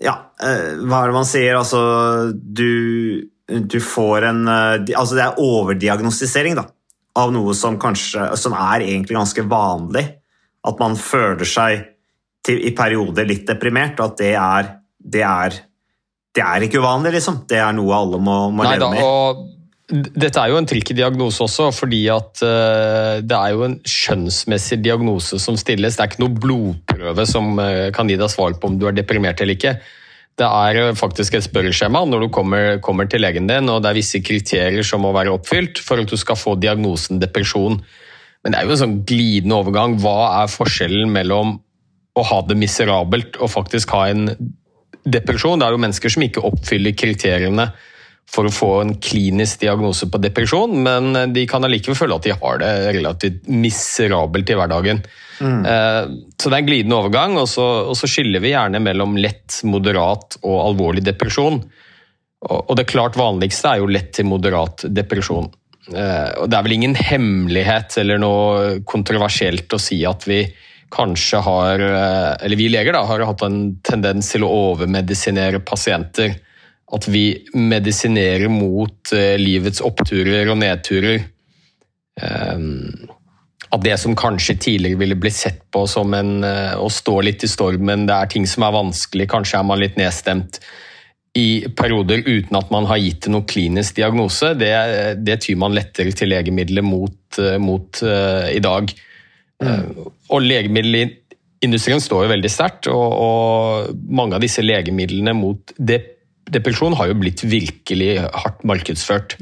Ja, 0.03 0.15
øh, 0.43 0.81
hva 0.89 1.03
er 1.03 1.11
det 1.11 1.17
man 1.19 1.29
sier? 1.29 1.59
Altså, 1.59 2.33
du, 2.33 3.29
du 3.47 3.79
får 3.81 4.29
en 4.31 4.47
Altså, 4.49 5.15
det 5.19 5.27
er 5.27 5.43
overdiagnostisering, 5.43 6.57
da. 6.59 6.71
Av 7.19 7.33
noe 7.35 7.53
som 7.53 7.75
kanskje 7.81 8.31
Som 8.41 8.55
er 8.57 8.87
egentlig 8.87 9.19
ganske 9.19 9.45
vanlig. 9.49 10.07
At 10.65 10.79
man 10.81 10.95
føler 10.97 11.49
seg 11.49 11.89
til, 12.47 12.61
i 12.63 12.73
perioder 12.75 13.27
litt 13.29 13.45
deprimert, 13.47 14.01
og 14.01 14.13
at 14.13 14.21
det 14.23 14.33
er, 14.39 14.71
det 14.99 15.23
er 15.27 15.59
det 16.33 16.41
er 16.41 16.65
ikke 16.65 16.81
uvanlig, 16.81 17.13
liksom. 17.19 17.43
Det 17.49 17.59
er 17.61 17.75
noe 17.77 17.97
alle 17.97 18.21
må, 18.23 18.37
må 18.55 18.65
Nei, 18.65 18.77
leve 18.77 18.87
da, 18.87 18.93
med. 18.95 19.03
og 19.05 19.49
dette 19.93 20.41
er 20.41 20.49
jo 20.49 20.57
en 20.57 20.67
tricky 20.69 20.95
diagnose 20.97 21.43
også, 21.45 21.67
fordi 21.77 22.07
at 22.09 22.41
uh, 22.41 23.19
det 23.21 23.37
er 23.37 23.53
jo 23.53 23.67
en 23.67 23.75
skjønnsmessig 23.85 24.79
diagnose 24.81 25.37
som 25.43 25.59
stilles. 25.61 25.99
Det 25.99 26.05
er 26.05 26.13
ikke 26.13 26.23
noe 26.23 26.39
blodprøve 26.41 27.27
som 27.29 27.59
uh, 27.61 27.91
kan 27.93 28.09
gi 28.09 28.17
deg 28.17 28.33
svar 28.33 28.57
på 28.57 28.71
om 28.71 28.79
du 28.81 28.87
er 28.89 28.97
deprimert 28.97 29.43
eller 29.45 29.59
ikke. 29.59 29.75
Det 30.41 30.49
er 30.49 30.79
uh, 30.81 30.97
faktisk 30.97 31.37
et 31.37 31.45
spørreskjema 31.45 32.05
når 32.09 32.25
du 32.25 32.31
kommer, 32.33 32.79
kommer, 32.85 33.09
til 33.11 33.25
legen 33.25 33.51
din, 33.51 33.69
og 33.69 33.83
det 33.83 33.91
er 33.91 33.99
visse 34.01 34.23
kriterier 34.25 34.87
som 34.87 35.05
må 35.05 35.13
være 35.15 35.35
oppfylt 35.35 35.83
for 35.85 36.01
at 36.01 36.09
du 36.09 36.17
skal 36.21 36.39
få 36.41 36.57
diagnosen 36.61 37.21
depresjon. 37.23 37.81
Men 38.43 38.55
det 38.55 38.59
er 38.59 38.67
jo 38.67 38.75
en 38.75 38.83
sånn 38.83 38.99
glidende 39.07 39.61
overgang. 39.61 39.99
Hva 40.03 40.43
er 40.43 40.51
forskjellen 40.51 41.13
mellom 41.13 41.59
å 42.19 42.27
ha 42.29 42.41
det 42.49 42.59
miserabelt 42.59 43.39
og 43.39 43.53
faktisk 43.53 43.93
ha 43.95 44.09
en 44.11 44.27
depresjon? 45.05 45.61
Det 45.61 45.69
er 45.69 45.77
jo 45.77 45.83
mennesker 45.85 46.17
som 46.17 46.25
ikke 46.27 46.45
oppfyller 46.49 46.97
kriteriene 46.97 47.71
for 48.33 48.49
å 48.49 48.53
få 48.55 48.71
en 48.81 48.95
klinisk 49.03 49.61
diagnose 49.61 50.09
på 50.09 50.21
depresjon, 50.23 50.73
men 50.85 51.35
de 51.35 51.45
kan 51.49 51.65
allikevel 51.67 51.99
føle 51.99 52.17
at 52.17 52.27
de 52.27 52.37
har 52.37 52.61
det 52.63 52.73
relativt 52.97 53.49
miserabelt 53.51 54.49
i 54.49 54.57
hverdagen. 54.57 55.03
Mm. 55.43 55.65
Så 56.41 56.49
det 56.49 56.57
er 56.57 56.61
en 56.63 56.69
glidende 56.69 56.97
overgang, 56.97 57.37
og 57.41 57.49
så, 57.51 57.67
og 57.91 57.97
så, 57.99 58.09
skiller 58.09 58.41
vi 58.41 58.55
gjerne 58.55 58.81
mellom 58.81 59.19
lett, 59.21 59.59
moderat 59.69 60.39
og 60.41 60.59
alvorlig 60.63 61.05
depresjon. 61.05 61.61
Og 62.49 62.73
det 62.79 62.89
klart 62.91 63.19
vanligste 63.21 63.75
er 63.75 63.83
jo 63.83 63.91
lett 63.91 64.15
til 64.17 64.31
moderat 64.31 64.87
depresjon. 64.89 65.51
Og 65.93 66.47
det 66.49 66.57
er 66.57 66.65
vel 66.65 66.77
ingen 66.77 66.95
hemmelighet 66.97 67.99
eller 68.01 68.23
noe 68.23 68.79
kontroversielt 68.89 69.75
å 69.75 69.83
si 69.83 70.01
at 70.09 70.25
vi 70.31 70.45
kanskje 70.93 71.41
har, 71.43 71.83
eller 71.83 72.59
vi 72.59 72.71
leger 72.73 72.97
da, 72.97 73.05
har 73.09 73.25
hatt 73.27 73.45
en 73.47 73.61
tendens 73.85 74.31
til 74.33 74.45
å 74.47 74.51
overmedisinere 74.73 75.63
pasienter 75.67 76.35
at 76.93 77.09
vi 77.09 77.27
medisinerer 77.57 78.53
mot 78.53 79.15
uh, 79.17 79.35
livets 79.41 79.83
oppturer 79.85 80.51
og 80.53 80.61
nedturer. 80.61 81.25
Um, 82.21 83.09
at 83.73 83.85
det 83.87 83.95
som 84.01 84.17
kanskje 84.19 84.59
tidligere 84.61 85.01
ville 85.01 85.17
blitt 85.17 85.39
sett 85.39 85.63
på 85.73 85.87
som 85.89 86.13
en, 86.17 86.43
uh, 86.45 86.77
å 86.77 86.91
stå 86.93 87.21
litt 87.25 87.45
i 87.45 87.51
stormen, 87.51 88.05
det 88.09 88.17
er 88.17 88.33
ting 88.35 88.49
som 88.49 88.67
er 88.67 88.77
vanskelig, 88.77 89.31
kanskje 89.33 89.63
er 89.63 89.69
man 89.69 89.81
litt 89.81 89.97
nedstemt 90.01 90.61
i 91.39 91.65
perioder 91.73 92.21
uten 92.27 92.59
at 92.59 92.69
man 92.69 92.85
har 92.91 93.01
gitt 93.01 93.25
noen 93.33 93.47
klinisk 93.49 93.97
diagnose, 93.97 94.51
det, 94.61 94.73
det 95.25 95.39
tyr 95.47 95.57
man 95.63 95.73
lettere 95.73 96.13
til 96.13 96.29
legemidler 96.29 96.85
mot, 96.85 97.41
uh, 97.41 98.51
i 98.53 98.61
dag. 98.61 98.93
Mm. 99.63 100.09
og 100.35 100.41
legemiddelindustrien 100.43 102.01
står 102.03 102.25
jo 102.25 102.31
veldig 102.33 102.49
sterkt, 102.51 102.89
og, 102.91 103.13
og, 103.15 104.01
mange 104.11 104.35
av 104.35 104.43
disse 104.43 104.65
legemidlene 104.65 105.37
mot 105.39 105.71
det 105.79 106.01
depresjon 106.53 106.97
har 106.99 107.11
jo 107.11 107.21
blitt 107.23 107.45
virkelig 107.47 108.17
hardt 108.23 108.67
markedsført. 108.69 109.39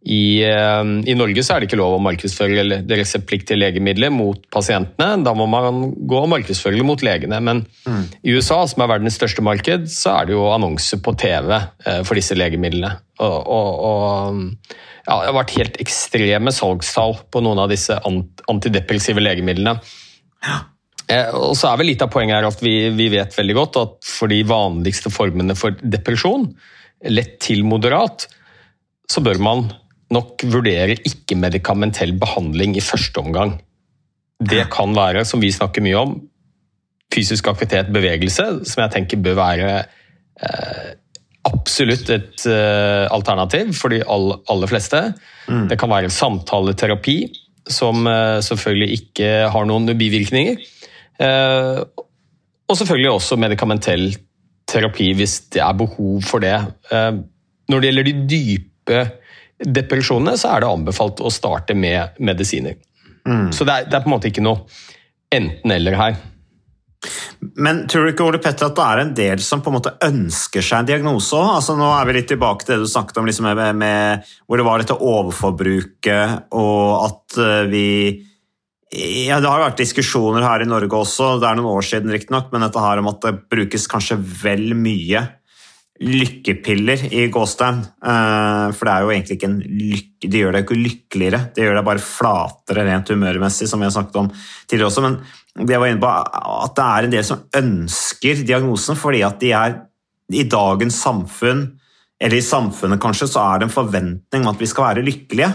I, 0.00 0.40
eh, 0.48 0.82
I, 1.12 1.14
Norge 1.18 1.42
så 1.44 1.54
er 1.54 1.60
det 1.60 1.68
ikke 1.68 1.78
lov 1.80 1.98
å 1.98 2.02
markedsføre 2.02 2.64
reseptpliktige 2.88 3.58
legemidler 3.58 4.12
mot 4.14 4.40
pasientene. 4.52 5.20
Da 5.26 5.34
må 5.36 5.44
man 5.50 5.90
gå 6.08 6.22
og 6.22 6.30
markedsføre 6.32 6.78
det 6.78 6.86
mot 6.88 7.04
legene. 7.04 7.40
Men 7.44 7.66
mm. 7.84 8.06
i 8.24 8.36
USA, 8.36 8.62
som 8.70 8.84
er 8.84 8.94
verdens 8.94 9.18
største 9.20 9.44
marked, 9.44 9.90
så 9.92 10.16
er 10.16 10.30
det 10.30 10.38
jo 10.38 10.48
annonser 10.54 11.02
på 11.04 11.14
TV 11.20 11.52
eh, 11.58 12.00
for 12.08 12.16
disse 12.16 12.38
legemidlene. 12.38 12.94
Og, 13.20 13.36
og, 13.44 13.70
og 13.90 14.80
ja, 15.04 15.20
det 15.20 15.28
har 15.28 15.36
vært 15.36 15.56
helt 15.58 15.80
ekstreme 15.84 16.54
salgstall 16.54 17.18
på 17.28 17.44
noen 17.44 17.60
av 17.60 17.72
disse 17.72 18.00
antidepressive 18.00 19.20
legemidlene. 19.20 19.76
Ja. 20.46 20.62
Eh, 21.10 21.30
og 21.34 21.56
så 21.58 21.70
er 21.70 21.80
vel 21.80 21.90
Litt 21.90 22.04
av 22.04 22.12
poenget 22.12 22.38
her 22.38 22.48
at 22.48 22.62
vi, 22.62 22.74
vi, 22.94 23.08
vet 23.12 23.34
veldig 23.36 23.56
godt 23.58 23.80
at 23.80 23.96
for 24.06 24.30
de 24.30 24.40
vanligste 24.46 25.12
formene 25.12 25.56
for 25.58 25.76
depresjon, 25.82 26.48
lett 27.10 27.38
til 27.42 27.64
moderat, 27.66 28.28
så 29.10 29.22
bør 29.24 29.40
man 29.42 29.68
nok 30.14 30.42
vurdere 30.50 30.98
ikke-medikamentell 31.06 32.12
behandling 32.20 32.76
i 32.76 32.84
første 32.84 33.22
omgang. 33.22 33.56
Det 34.40 34.64
kan 34.72 34.94
være, 34.96 35.24
som 35.28 35.42
vi 35.42 35.52
snakker 35.52 35.84
mye 35.84 35.98
om, 36.00 36.16
fysisk 37.14 37.50
aktivitet, 37.50 37.90
bevegelse, 37.92 38.46
som 38.68 38.84
jeg 38.84 38.94
tenker 38.94 39.22
bør 39.22 39.38
være 39.38 39.70
eh, 39.80 40.90
absolutt 41.48 42.10
et 42.14 42.46
eh, 42.48 43.06
alternativ 43.10 43.74
for 43.78 43.92
de 43.92 44.02
all, 44.06 44.34
aller 44.50 44.70
fleste. 44.70 45.02
Mm. 45.48 45.66
Det 45.72 45.78
kan 45.80 45.92
være 45.92 46.12
samtaleterapi, 46.14 47.18
som 47.70 48.06
eh, 48.08 48.38
selvfølgelig 48.46 49.00
ikke 49.00 49.32
har 49.52 49.68
noen 49.68 49.90
bivirkninger. 49.98 50.60
Eh, 51.20 51.80
og 52.70 52.78
selvfølgelig 52.78 53.10
også 53.12 53.38
medikamentell 53.40 54.12
terapi 54.70 55.10
hvis 55.18 55.36
det 55.54 55.62
er 55.64 55.76
behov 55.78 56.20
for 56.26 56.44
det. 56.44 56.56
Eh, 56.92 57.12
når 57.70 57.80
det 57.80 57.90
gjelder 57.90 58.08
de 58.08 58.16
dype 58.30 59.02
depresjonene, 59.60 60.38
så 60.40 60.54
er 60.54 60.62
det 60.62 60.70
anbefalt 60.72 61.20
å 61.20 61.32
starte 61.32 61.76
med 61.76 62.16
medisiner. 62.22 62.78
Mm. 63.28 63.50
Så 63.52 63.66
det 63.68 63.74
er, 63.74 63.88
det 63.90 63.98
er, 63.98 64.04
på 64.04 64.10
en 64.10 64.16
måte 64.16 64.30
ikke 64.30 64.44
noe 64.44 64.64
enten-eller 65.34 65.98
her. 65.98 66.20
Men 67.56 67.84
tror 67.88 68.04
du 68.04 68.12
ikke 68.12 68.24
Ole 68.26 68.40
Petter, 68.42 68.68
at 68.68 68.76
det 68.76 68.86
er 68.86 69.00
en 69.00 69.12
del 69.16 69.42
som 69.44 69.62
på 69.64 69.70
en 69.70 69.78
måte 69.78 69.94
ønsker 70.04 70.64
seg 70.64 70.82
en 70.82 70.88
diagnose 70.90 71.36
òg? 71.36 71.54
Altså, 71.56 71.76
nå 71.78 71.88
er 71.96 72.08
vi 72.08 72.16
litt 72.18 72.28
tilbake 72.32 72.66
til 72.66 72.76
det 72.76 72.88
du 72.88 72.92
snakket 72.92 73.20
om 73.20 73.28
liksom 73.28 73.48
med, 73.48 73.62
med, 73.80 74.32
hvor 74.44 74.60
det 74.60 74.66
var 74.66 74.82
dette 74.82 74.96
overforbruket, 74.96 76.50
og 76.56 77.06
at 77.06 77.40
eh, 77.40 77.70
vi 77.72 77.86
ja, 78.90 79.38
Det 79.38 79.50
har 79.50 79.62
vært 79.62 79.78
diskusjoner 79.78 80.42
her 80.42 80.64
i 80.64 80.68
Norge 80.68 80.98
også, 80.98 81.36
det 81.38 81.46
er 81.46 81.58
noen 81.58 81.76
år 81.76 81.84
siden 81.86 82.10
riktignok, 82.10 82.48
men 82.50 82.64
dette 82.66 82.82
her 82.82 82.98
om 82.98 83.10
at 83.12 83.20
det 83.22 83.36
brukes 83.52 83.86
kanskje 83.90 84.18
vel 84.18 84.72
mye 84.74 85.22
lykkepiller 86.00 87.02
i 87.12 87.26
gåstein. 87.32 87.82
Eh, 87.84 88.66
for 88.72 88.88
det 88.88 88.92
er 88.92 89.04
jo 89.04 89.12
egentlig 89.12 89.36
ikke 89.36 89.50
en 89.50 89.58
lykke 89.60 90.30
De 90.30 90.40
gjør 90.40 90.56
deg 90.56 90.64
ikke 90.64 90.76
lykkeligere, 90.76 91.40
det 91.54 91.64
gjør 91.64 91.78
deg 91.78 91.86
bare 91.86 92.04
flatere 92.04 92.86
rent 92.88 93.12
humørmessig, 93.12 93.68
som 93.68 93.80
vi 93.80 93.86
har 93.88 93.94
snakket 93.94 94.18
om 94.20 94.32
tidligere 94.32 94.88
også. 94.90 95.04
Men 95.06 95.20
det 95.68 95.78
var 95.80 95.88
inne 95.88 96.02
på 96.02 96.10
at 96.10 96.74
det 96.76 96.86
er 96.86 97.06
en 97.06 97.14
del 97.14 97.24
som 97.26 97.46
ønsker 97.60 98.42
diagnosen 98.48 98.98
fordi 99.00 99.22
at 99.26 99.40
de 99.40 99.54
er 99.56 99.78
i 100.30 100.44
dagens 100.46 100.98
samfunn, 101.02 101.64
eller 102.20 102.36
i 102.36 102.44
samfunnet 102.44 103.00
kanskje, 103.00 103.30
så 103.32 103.42
er 103.46 103.60
det 103.60 103.68
en 103.68 103.74
forventning 103.74 104.44
om 104.44 104.52
at 104.52 104.60
vi 104.60 104.68
skal 104.68 104.90
være 104.90 105.04
lykkelige. 105.06 105.48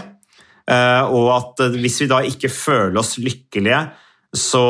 Eh, 0.66 1.14
og 1.14 1.30
at 1.34 1.62
eh, 1.66 1.78
hvis 1.78 2.00
vi 2.02 2.10
da 2.10 2.20
ikke 2.26 2.50
føler 2.50 2.98
oss 2.98 3.16
lykkelige, 3.22 3.80
så 4.36 4.64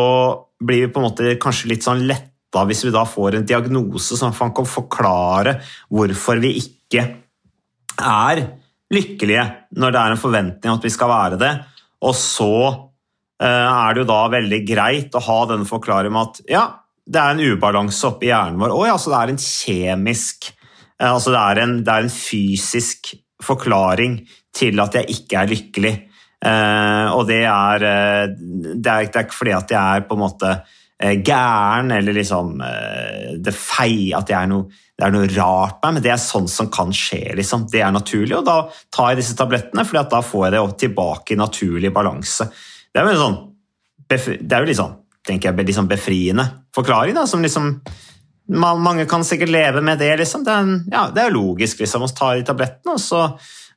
blir 0.60 0.86
vi 0.86 0.92
på 0.92 1.00
en 1.00 1.06
måte 1.08 1.36
kanskje 1.40 1.70
litt 1.72 1.86
sånn 1.86 2.04
letta 2.08 2.64
hvis 2.68 2.84
vi 2.86 2.92
da 2.94 3.02
får 3.08 3.36
en 3.36 3.46
diagnose 3.48 4.16
som 4.16 4.32
kan 4.32 4.68
forklare 4.68 5.58
hvorfor 5.92 6.38
vi 6.40 6.54
ikke 6.60 7.02
er 8.00 8.42
lykkelige 8.92 9.44
når 9.76 9.92
det 9.92 10.00
er 10.00 10.14
en 10.14 10.20
forventning 10.20 10.72
at 10.72 10.84
vi 10.86 10.92
skal 10.94 11.10
være 11.10 11.40
det, 11.40 11.52
og 12.06 12.14
så 12.16 12.52
eh, 13.42 13.66
er 13.66 13.96
det 13.96 14.04
jo 14.04 14.10
da 14.12 14.20
veldig 14.36 14.60
greit 14.68 15.16
å 15.16 15.24
ha 15.26 15.38
denne 15.50 15.68
forklaringen 15.68 16.16
med 16.16 16.30
at 16.30 16.52
ja, 16.52 16.64
det 17.06 17.22
er 17.22 17.34
en 17.34 17.56
ubalanse 17.56 18.08
oppi 18.08 18.30
hjernen 18.30 18.60
vår. 18.60 18.72
Å 18.74 18.86
ja, 18.88 18.96
så 18.98 19.12
det 19.12 19.18
er 19.18 19.32
en 19.32 19.42
kjemisk 19.42 20.52
Altså 20.96 21.28
det 21.28 21.40
er 21.42 21.58
en, 21.60 21.72
det 21.84 21.92
er 21.92 22.06
en 22.06 22.08
fysisk 22.08 23.10
forklaring 23.44 24.14
til 24.56 24.80
at 24.82 24.98
jeg 25.00 25.10
ikke 25.16 25.42
er 25.42 25.52
lykkelig. 25.52 25.94
Eh, 26.46 27.06
og 27.16 27.26
det 27.28 27.42
er, 27.44 27.84
det 27.84 28.88
er, 28.88 29.06
det 29.06 29.20
er 29.20 29.26
ikke 29.26 29.40
fordi 29.42 29.54
at 29.56 29.76
jeg 29.76 30.00
er 30.00 30.08
på 30.08 30.18
en 30.18 30.25
måte 30.26 30.56
gæren 30.96 31.92
eller 31.92 32.14
liksom 32.16 32.54
det 33.44 33.52
fei, 33.52 34.14
at 34.16 34.30
jeg 34.32 34.38
er 34.38 34.48
noe 34.48 34.84
det 34.96 35.04
er 35.04 35.12
noe 35.12 35.28
rart 35.28 35.76
med, 35.76 35.82
meg, 35.82 35.94
men 35.96 36.04
det 36.06 36.12
er 36.14 36.20
sånn 36.20 36.46
som 36.48 36.70
kan 36.72 36.92
skje. 36.94 37.34
Liksom. 37.36 37.66
Det 37.68 37.82
er 37.84 37.92
naturlig, 37.92 38.32
og 38.38 38.46
da 38.46 38.56
tar 38.94 39.12
jeg 39.12 39.20
disse 39.20 39.36
tablettene, 39.36 39.84
for 39.84 40.00
da 40.00 40.22
får 40.25 40.46
jeg 40.46 40.54
det 40.54 40.62
tilbake 40.86 41.34
i 41.34 41.40
naturlig 41.40 41.90
balanse. 41.92 42.48
Det 42.88 43.02
er 43.02 43.10
jo 43.12 43.18
sånn, 43.20 43.36
det 44.08 44.16
er 44.56 44.64
jo 44.64 44.70
liksom, 44.70 44.94
tenker 45.26 45.50
jeg, 45.50 45.68
liksom 45.68 45.90
befriende 45.90 46.46
forklaring, 46.76 47.16
da, 47.18 47.26
som 47.28 47.44
liksom 47.44 47.75
mange 48.56 49.04
kan 49.10 49.26
sikkert 49.26 49.52
leve 49.52 49.82
med 49.84 50.00
det. 50.00 50.14
Liksom. 50.22 50.46
Det, 50.46 50.54
er, 50.54 50.72
ja, 50.94 51.04
det 51.12 51.26
er 51.26 51.34
logisk 51.34 51.84
liksom, 51.84 52.06
å 52.06 52.12
ta 52.16 52.32
de 52.38 52.46
tablettene, 52.48 52.96
og 52.96 53.02
så 53.02 53.26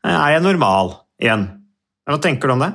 er 0.07 0.35
jeg 0.35 0.45
normal 0.45 0.93
igjen. 1.19 1.47
Hva 2.09 2.19
tenker 2.23 2.49
du 2.49 2.55
om 2.55 2.63
det? 2.63 2.71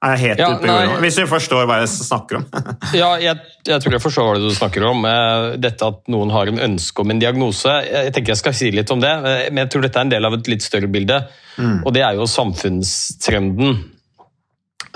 Er 0.00 0.14
jeg 0.14 0.30
helt 0.30 0.40
ja, 0.40 0.46
ute 0.48 0.62
på 0.62 0.68
jorda? 0.70 1.00
Hvis 1.02 1.16
du 1.18 1.26
forstår 1.28 1.66
hva 1.68 1.76
jeg 1.82 1.90
snakker 1.92 2.38
om. 2.38 2.44
ja, 2.96 3.10
jeg, 3.20 3.36
jeg, 3.68 3.82
tror 3.84 3.96
jeg 3.96 4.00
forstår 4.00 4.28
hva 4.30 4.38
du 4.40 4.48
snakker 4.56 4.86
om. 4.88 5.04
Eh, 5.04 5.48
dette 5.60 5.90
at 5.92 6.00
noen 6.12 6.32
har 6.32 6.48
en 6.48 6.62
ønske 6.70 7.04
om 7.04 7.12
en 7.12 7.20
diagnose. 7.20 7.74
Jeg 7.84 8.14
tenker 8.16 8.32
jeg 8.32 8.40
skal 8.40 8.56
si 8.56 8.70
litt 8.72 8.92
om 8.94 9.02
det, 9.02 9.12
eh, 9.12 9.42
men 9.50 9.66
jeg 9.66 9.74
tror 9.74 9.84
dette 9.84 10.00
er 10.00 10.08
en 10.08 10.14
del 10.14 10.28
av 10.30 10.38
et 10.38 10.48
litt 10.48 10.64
større 10.64 10.88
bilde. 10.88 11.20
Mm. 11.60 11.82
Og 11.84 11.92
det 11.92 12.06
er 12.06 12.16
jo 12.16 12.28
samfunnstrenden. 12.30 13.82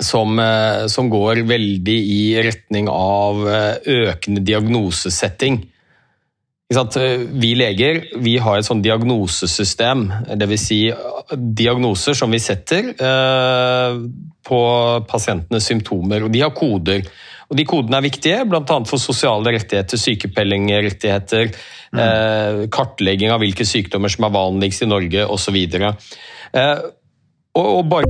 Som, 0.01 0.33
eh, 0.41 0.89
som, 0.91 1.07
går 1.07 1.45
veldig 1.47 1.95
i 1.95 2.23
retning 2.43 2.89
av 2.91 3.45
økende 3.47 4.41
diagnosesetting. 4.43 5.61
Vi 6.65 7.51
leger 7.53 7.99
vi 8.25 8.37
har 8.41 8.57
et 8.57 8.65
sånn 8.65 8.81
diagnosesystem, 8.81 10.07
dvs. 10.33 10.63
Si 10.65 10.79
diagnoser 11.37 12.17
som 12.17 12.33
vi 12.33 12.39
setter 12.41 12.89
på 14.45 14.61
pasientenes 15.05 15.69
symptomer. 15.69 16.25
og 16.25 16.33
De 16.33 16.41
har 16.41 16.53
koder. 16.57 17.05
Og 17.49 17.57
De 17.59 17.65
kodene 17.69 17.99
er 17.99 18.05
viktige, 18.07 18.41
bl.a. 18.49 18.77
for 18.89 19.01
sosiale 19.01 19.53
rettigheter, 19.53 20.01
sykepengerettigheter, 20.01 21.51
mm. 21.93 22.01
eh, 22.01 22.61
kartlegging 22.73 23.33
av 23.33 23.43
hvilke 23.43 23.67
sykdommer 23.67 24.09
som 24.09 24.25
er 24.25 24.33
vanligst 24.33 24.85
i 24.85 24.89
Norge 24.89 25.27
osv. 25.29 25.59
Eh, 25.61 26.79
og, 27.55 27.67
og 27.67 27.83
bare 27.91 28.09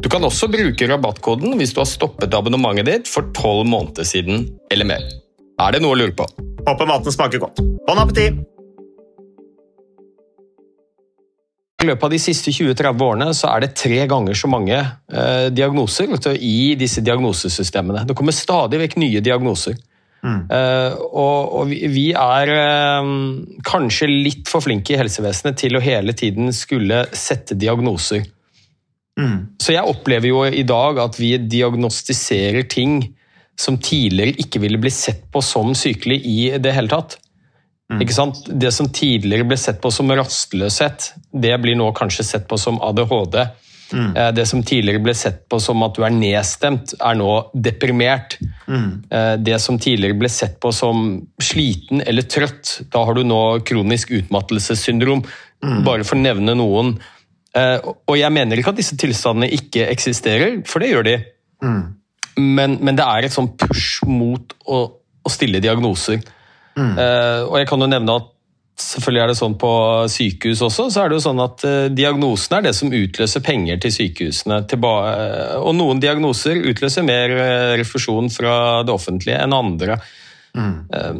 Du 0.00 0.08
kan 0.08 0.24
også 0.24 0.48
bruke 0.50 0.88
rabattkoden 0.88 1.58
hvis 1.60 1.74
du 1.74 1.82
har 1.82 1.90
stoppet 1.90 2.32
abonnementet 2.34 2.88
ditt 2.88 3.10
for 3.10 3.28
tolv 3.36 3.68
måneder 3.68 4.06
siden 4.08 4.46
eller 4.72 4.88
mer. 4.88 5.04
Er 5.60 5.74
det 5.74 5.82
noe 5.84 5.94
å 5.94 6.00
lure 6.00 6.16
på? 6.16 6.26
Håper 6.66 6.88
maten 6.88 7.14
smaker 7.14 7.42
godt. 7.42 7.62
Bon 7.86 8.00
appétit! 8.00 8.40
I 11.82 11.86
løpet 11.88 12.04
av 12.06 12.12
de 12.14 12.18
siste 12.22 12.52
20-30 12.54 13.02
årene 13.02 13.32
så 13.34 13.48
er 13.50 13.64
det 13.64 13.72
tre 13.74 14.04
ganger 14.06 14.38
så 14.38 14.46
mange 14.50 14.76
eh, 14.78 15.48
diagnoser 15.50 16.12
du, 16.14 16.28
i 16.38 16.76
disse 16.78 17.02
diagnosesystemene. 17.02 18.04
Det 18.06 18.14
kommer 18.14 18.36
stadig 18.36 18.78
vekk 18.84 19.00
nye 19.02 19.22
diagnoser. 19.24 19.74
Eh, 20.22 20.92
og, 20.94 21.54
og 21.58 21.64
vi, 21.72 21.80
vi 21.90 22.04
er 22.14 22.52
eh, 22.54 23.08
kanskje 23.66 24.06
litt 24.10 24.50
for 24.50 24.62
flinke 24.62 24.94
i 24.94 25.00
helsevesenet 25.00 25.58
til 25.58 25.74
å 25.74 25.82
hele 25.82 26.14
tiden 26.14 26.54
skulle 26.54 27.04
sette 27.18 27.58
diagnoser. 27.58 28.22
Så 29.60 29.74
jeg 29.74 29.84
opplever 29.84 30.30
jo 30.30 30.44
i 30.46 30.64
dag 30.66 30.98
at 31.02 31.18
vi 31.20 31.34
diagnostiserer 31.36 32.64
ting 32.70 33.02
som 33.60 33.76
tidligere 33.76 34.40
ikke 34.40 34.62
ville 34.62 34.80
bli 34.80 34.90
sett 34.90 35.26
på 35.32 35.42
som 35.44 35.74
sykelig 35.76 36.22
i 36.24 36.38
det 36.56 36.72
hele 36.72 36.88
tatt. 36.90 37.18
Ikke 38.00 38.14
sant? 38.16 38.38
Det 38.48 38.70
som 38.72 38.88
tidligere 38.88 39.44
ble 39.44 39.58
sett 39.60 39.82
på 39.82 39.90
som 39.92 40.08
rastløshet, 40.08 41.10
det 41.28 41.52
blir 41.60 41.76
nå 41.76 41.90
kanskje 41.96 42.24
sett 42.24 42.48
på 42.48 42.56
som 42.56 42.80
ADHD. 42.80 43.36
Mm. 43.92 44.12
Det 44.32 44.46
som 44.48 44.62
tidligere 44.64 45.02
ble 45.04 45.12
sett 45.12 45.42
på 45.52 45.58
som 45.60 45.84
at 45.84 45.98
du 45.98 46.06
er 46.06 46.14
nedstemt, 46.16 46.94
er 46.96 47.18
nå 47.20 47.28
deprimert. 47.52 48.38
Mm. 48.64 49.04
Det 49.44 49.58
som 49.60 49.76
tidligere 49.76 50.16
ble 50.22 50.30
sett 50.32 50.56
på 50.64 50.72
som 50.72 51.20
sliten 51.36 52.00
eller 52.00 52.24
trøtt, 52.24 52.78
da 52.88 53.04
har 53.04 53.18
du 53.18 53.26
nå 53.28 53.42
kronisk 53.68 54.14
utmattelsessyndrom. 54.22 55.26
Bare 55.84 56.08
for 56.08 56.16
å 56.16 56.24
nevne 56.24 56.56
noen. 56.56 56.96
Eh, 57.54 57.78
Og 58.08 58.16
jeg 58.16 58.32
mener 58.32 58.56
ikke 58.58 58.72
at 58.72 58.80
disse 58.80 58.96
tilstandene 58.96 59.50
ikke 59.52 59.86
eksisterer, 59.92 60.60
for 60.66 60.80
det 60.80 60.90
gjør 60.92 61.04
de. 61.08 61.16
Men, 62.40 62.78
men 62.80 62.96
det 62.96 63.04
er 63.04 63.26
et 63.28 63.34
sånn 63.34 63.50
push 63.60 64.00
mot 64.08 64.54
å, 64.64 64.78
å 65.22 65.32
stille 65.32 65.60
diagnoser. 65.60 66.22
Eh, 66.96 67.42
og 67.44 67.58
jeg 67.60 67.68
kan 67.68 67.80
jo 67.84 67.90
nevne 67.92 68.14
at 68.22 68.30
selvfølgelig 68.82 69.20
er 69.22 69.28
det 69.28 69.36
sånn 69.36 69.54
på 69.60 69.70
sykehus 70.10 70.62
også, 70.64 70.86
så 70.90 71.02
er 71.02 71.10
det 71.12 71.18
jo 71.18 71.24
sånn 71.26 71.42
at 71.44 71.64
eh, 71.68 71.90
diagnosen 71.92 72.56
er 72.56 72.64
det 72.64 72.72
som 72.74 72.88
utløser 72.96 73.44
penger 73.44 73.76
til 73.84 73.92
sykehusene. 73.98 74.62
Eh, 74.64 75.58
og 75.60 75.76
noen 75.76 76.00
diagnoser 76.02 76.56
utløser 76.72 77.04
mer 77.04 77.36
refusjon 77.78 78.32
fra 78.32 78.56
det 78.88 78.96
offentlige 78.96 79.38
enn 79.44 79.52
andre. 79.54 80.00
Eh, 80.56 81.12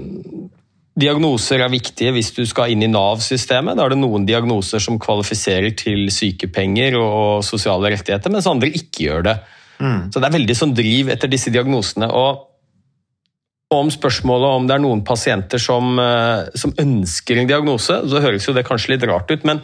diagnoser 0.99 1.63
er 1.65 1.73
viktige 1.73 2.13
hvis 2.13 2.31
du 2.37 2.43
skal 2.49 2.73
inn 2.73 2.85
i 2.85 2.91
Nav-systemet. 2.91 3.79
Da 3.79 3.87
er 3.87 3.95
det 3.95 4.01
noen 4.03 4.27
diagnoser 4.29 4.83
som 4.83 5.01
kvalifiserer 5.01 5.73
til 5.79 6.07
sykepenger 6.13 6.99
og 7.01 7.45
sosiale 7.47 7.95
rettigheter, 7.95 8.33
mens 8.33 8.49
andre 8.51 8.69
ikke 8.69 9.09
gjør 9.09 9.29
det. 9.31 9.37
Så 10.13 10.21
det 10.21 10.29
er 10.29 10.39
veldig 10.39 10.57
sånn 10.57 10.75
driv 10.79 11.13
etter 11.15 11.31
disse 11.33 11.51
diagnosene. 11.51 12.09
og 12.13 12.49
om 13.73 13.89
spørsmålet 13.89 14.51
om 14.53 14.67
det 14.69 14.75
er 14.75 14.83
noen 14.85 15.01
pasienter 15.01 15.61
som, 15.63 15.99
eh, 15.99 16.51
som 16.55 16.75
ønsker 16.79 17.39
en 17.39 17.47
diagnose, 17.49 17.95
så 18.05 18.21
høres 18.21 18.45
jo 18.45 18.53
det 18.53 18.67
kanskje 18.69 18.91
litt 18.93 19.07
rart 19.09 19.31
ut, 19.31 19.45
men 19.49 19.63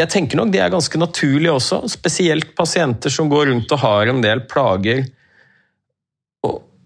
jeg 0.00 0.08
tenker 0.08 0.36
nok 0.36 0.52
det 0.52 0.60
er 0.60 0.72
ganske 0.72 0.98
naturlig 0.98 1.50
også. 1.52 1.88
Spesielt 1.88 2.54
pasienter 2.56 3.12
som 3.12 3.28
går 3.28 3.50
rundt 3.50 3.72
og 3.72 3.78
har 3.78 4.08
en 4.08 4.20
del 4.20 4.40
plager. 4.48 5.06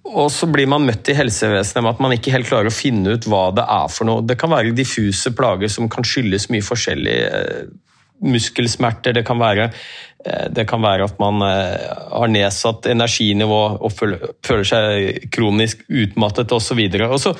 Og, 0.04 0.14
og 0.26 0.30
så 0.32 0.48
blir 0.50 0.68
man 0.70 0.84
møtt 0.86 1.08
i 1.10 1.16
helsevesenet 1.16 1.84
med 1.84 1.94
at 1.94 2.02
man 2.04 2.14
ikke 2.16 2.34
helt 2.34 2.48
klarer 2.48 2.70
å 2.70 2.74
finne 2.74 3.16
ut 3.16 3.28
hva 3.28 3.48
det 3.56 3.64
er 3.64 3.90
for 3.92 4.08
noe. 4.08 4.24
Det 4.26 4.38
kan 4.40 4.52
være 4.52 4.74
diffuse 4.76 5.32
plager 5.36 5.72
som 5.72 5.90
kan 5.92 6.06
skyldes 6.06 6.50
mye 6.52 6.64
forskjellig. 6.64 7.18
eh, 7.24 7.64
Muskelsmerter, 8.24 9.12
det 9.12 9.24
kan 9.26 9.40
være 9.40 9.66
eh, 10.24 10.46
det 10.54 10.64
kan 10.70 10.80
være 10.84 11.08
at 11.08 11.18
man 11.20 11.42
eh, 11.44 11.88
har 12.14 12.30
nedsatt 12.30 12.86
energinivå 12.88 13.60
og 13.74 13.92
føler, 13.92 14.64
seg 14.64 15.28
kronisk 15.34 15.82
utmattet 15.88 16.54
osv. 16.54 16.80
Og 17.08 17.18
så 17.20 17.34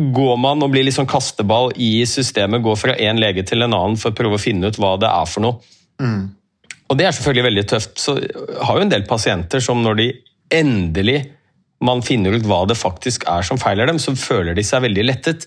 går 0.00 0.36
man 0.40 0.62
og 0.62 0.70
blir 0.72 0.90
sånn 0.94 1.08
kasteball 1.10 1.72
i 1.76 2.04
systemet, 2.06 2.62
går 2.62 2.76
fra 2.78 2.98
én 3.00 3.18
lege 3.20 3.42
til 3.48 3.64
en 3.64 3.74
annen 3.74 3.98
for 4.00 4.12
å 4.12 4.16
prøve 4.16 4.38
å 4.38 4.42
finne 4.42 4.70
ut 4.70 4.78
hva 4.80 4.94
det 5.00 5.10
er 5.10 5.26
for 5.28 5.44
noe. 5.44 5.58
Og 6.90 6.98
det 6.98 7.06
er 7.06 7.14
selvfølgelig 7.14 7.46
veldig 7.46 7.64
tøft. 7.70 7.98
Så 8.02 8.16
jeg 8.18 8.60
har 8.66 8.78
jo 8.78 8.84
en 8.86 8.92
del 8.92 9.04
pasienter 9.08 9.62
som 9.62 9.82
når 9.82 9.98
de 10.00 10.08
endelig 10.54 11.22
man 11.84 12.02
finner 12.04 12.36
ut 12.36 12.44
hva 12.48 12.64
det 12.68 12.76
faktisk 12.76 13.24
er 13.30 13.46
som 13.46 13.58
feiler 13.60 13.88
dem, 13.88 13.98
så 14.02 14.12
føler 14.18 14.56
de 14.56 14.64
seg 14.66 14.84
veldig 14.84 15.06
lettet. 15.06 15.46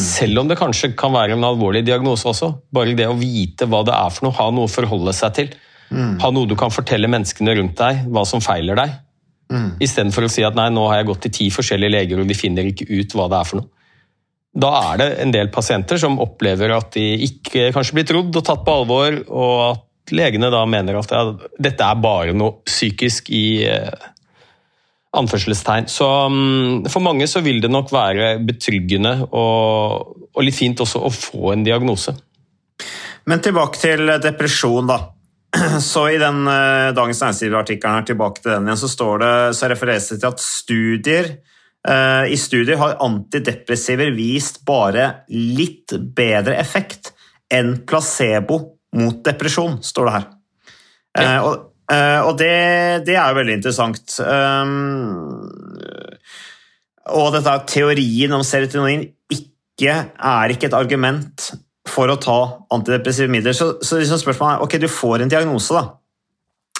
Selv 0.00 0.42
om 0.42 0.48
det 0.48 0.58
kanskje 0.60 0.92
kan 0.96 1.12
være 1.14 1.36
en 1.36 1.44
alvorlig 1.44 1.82
diagnose 1.86 2.28
også. 2.28 2.50
Bare 2.72 2.96
det 2.96 3.08
å 3.08 3.16
vite 3.16 3.68
hva 3.68 3.80
det 3.84 3.94
er 3.96 4.12
for 4.12 4.26
noe, 4.26 4.36
ha 4.36 4.48
noe 4.52 4.68
å 4.68 4.72
forholde 4.72 5.14
seg 5.16 5.36
til. 5.38 5.52
Ha 6.20 6.30
noe 6.30 6.48
du 6.48 6.54
kan 6.58 6.72
fortelle 6.72 7.08
menneskene 7.10 7.56
rundt 7.58 7.78
deg 7.80 8.04
hva 8.12 8.24
som 8.28 8.44
feiler 8.44 8.78
deg. 8.78 8.96
Istedenfor 9.82 10.28
å 10.28 10.30
si 10.30 10.44
at 10.46 10.56
nei, 10.56 10.68
nå 10.70 10.84
har 10.88 11.00
jeg 11.00 11.10
gått 11.10 11.24
til 11.26 11.36
ti 11.40 11.50
forskjellige 11.54 11.94
leger 11.96 12.22
og 12.22 12.28
de 12.28 12.38
finner 12.38 12.68
ikke 12.70 12.86
ut 12.90 13.16
hva 13.16 13.26
det 13.32 13.40
er 13.40 13.48
for 13.48 13.62
noe. 13.62 13.72
Da 14.60 14.70
er 14.90 15.00
det 15.00 15.08
en 15.22 15.32
del 15.34 15.50
pasienter 15.54 15.98
som 16.02 16.18
opplever 16.22 16.72
at 16.74 16.92
de 16.96 17.06
ikke 17.26 17.68
kanskje 17.74 17.96
blir 17.98 18.06
trodd 18.08 18.34
og 18.34 18.46
tatt 18.46 18.64
på 18.66 18.74
alvor, 18.80 19.18
og 19.30 19.60
at 19.68 20.14
legene 20.14 20.50
da 20.50 20.64
mener 20.66 20.98
at 20.98 21.12
ja, 21.14 21.20
dette 21.54 21.86
er 21.86 22.00
bare 22.02 22.34
noe 22.34 22.58
psykisk 22.66 23.30
i 23.30 23.44
eh, 23.70 24.08
anførselstegn. 25.16 25.88
Så 25.90 26.06
um, 26.30 26.82
for 26.90 27.02
mange 27.04 27.26
så 27.30 27.42
vil 27.44 27.60
det 27.62 27.70
nok 27.72 27.92
være 27.92 28.32
betryggende 28.46 29.16
og, 29.26 30.16
og 30.30 30.44
litt 30.46 30.58
fint 30.58 30.80
også 30.82 31.02
å 31.02 31.12
få 31.14 31.54
en 31.54 31.64
diagnose. 31.66 32.14
Men 33.28 33.42
tilbake 33.44 33.80
til 33.80 34.14
depresjon, 34.22 34.88
da. 34.88 35.00
Så 35.82 36.06
I 36.14 36.18
den 36.22 36.44
uh, 36.46 36.94
Dagens 36.96 37.20
Næringsliv-artikkelen 37.20 37.98
her, 37.98 38.06
tilbake 38.08 38.42
til 38.42 38.54
den 38.54 38.68
igjen, 38.70 38.80
så, 38.80 38.90
står 38.90 39.22
det, 39.22 39.32
så 39.58 39.70
refereres 39.70 40.06
det 40.12 40.20
til 40.22 40.30
at 40.30 40.44
studier 40.44 41.30
uh, 41.90 42.24
i 42.30 42.38
studier 42.38 42.78
har 42.80 42.98
antidepressiver 43.04 44.14
vist 44.16 44.62
bare 44.66 45.10
litt 45.34 45.96
bedre 46.16 46.54
effekt 46.62 47.12
enn 47.50 47.80
placebo 47.86 48.60
mot 48.96 49.20
depresjon, 49.26 49.78
står 49.84 50.06
det 50.06 50.14
her. 50.14 50.28
Eh, 51.18 51.38
og 51.42 51.52
eh, 51.52 51.62
og 51.90 52.36
det, 52.38 52.52
det 53.06 53.16
er 53.16 53.32
jo 53.32 53.38
veldig 53.40 53.56
interessant. 53.58 54.12
Um, 54.22 55.48
og 57.10 57.32
dette 57.34 57.56
teorien 57.70 58.36
om 58.36 58.44
serotonin 58.46 59.08
ikke, 59.34 59.96
er 60.14 60.54
ikke 60.54 60.68
et 60.68 60.76
argument 60.76 61.50
for 61.88 62.12
å 62.12 62.18
ta 62.20 62.38
antidepressive 62.74 63.30
midler. 63.32 63.56
Så, 63.56 63.72
så 63.82 63.98
liksom 63.98 64.20
spørsmålet 64.22 64.58
er 64.58 64.66
ok, 64.66 64.76
du 64.82 64.90
får 64.92 65.24
en 65.24 65.32
diagnose, 65.32 65.74
da. 65.74 65.96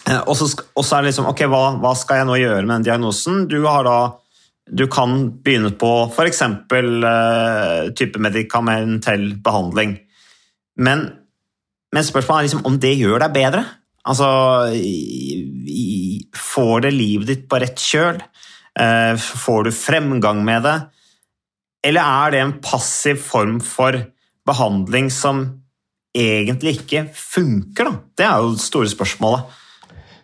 Eh, 0.06 0.22
Og 0.26 0.36
så, 0.36 0.48
er 0.96 1.02
det 1.02 1.10
liksom 1.10 1.30
ok, 1.30 1.44
hva, 1.50 1.62
hva 1.82 1.94
skal 1.98 2.20
jeg 2.20 2.28
nå 2.28 2.38
gjøre 2.40 2.64
med 2.64 2.74
den 2.78 2.88
diagnosen? 2.90 3.46
Du, 3.50 3.58
da, 3.64 3.98
du 4.68 4.86
kan 4.92 5.16
begynne 5.44 5.72
på 5.80 5.92
f.eks. 6.12 6.44
Uh, 6.70 7.90
type 7.98 8.22
medikamentell 8.22 9.32
behandling. 9.42 9.98
Men, 10.80 11.08
men 11.92 12.06
spørsmålet 12.06 12.38
er 12.38 12.50
liksom 12.50 12.66
om 12.68 12.78
det 12.80 12.94
gjør 13.00 13.24
deg 13.24 13.36
bedre. 13.36 13.66
Altså 14.08 14.28
Får 16.36 16.86
det 16.86 16.94
livet 16.94 17.28
ditt 17.28 17.44
på 17.50 17.60
rett 17.60 17.80
kjøl? 17.80 18.20
Eh, 18.80 19.14
får 19.16 19.66
du 19.66 19.70
fremgang 19.74 20.40
med 20.46 20.64
det? 20.64 20.76
Eller 21.86 22.04
er 22.04 22.32
det 22.32 22.42
en 22.44 22.58
passiv 22.64 23.20
form 23.24 23.58
for 23.64 23.96
behandling 24.48 25.10
som 25.12 25.44
egentlig 26.16 26.80
ikke 26.80 27.06
funker? 27.16 27.88
Da? 27.88 27.94
Det 28.16 28.26
er 28.26 28.42
jo 28.44 28.52
det 28.56 28.64
store 28.64 28.92
spørsmålet. 28.92 29.56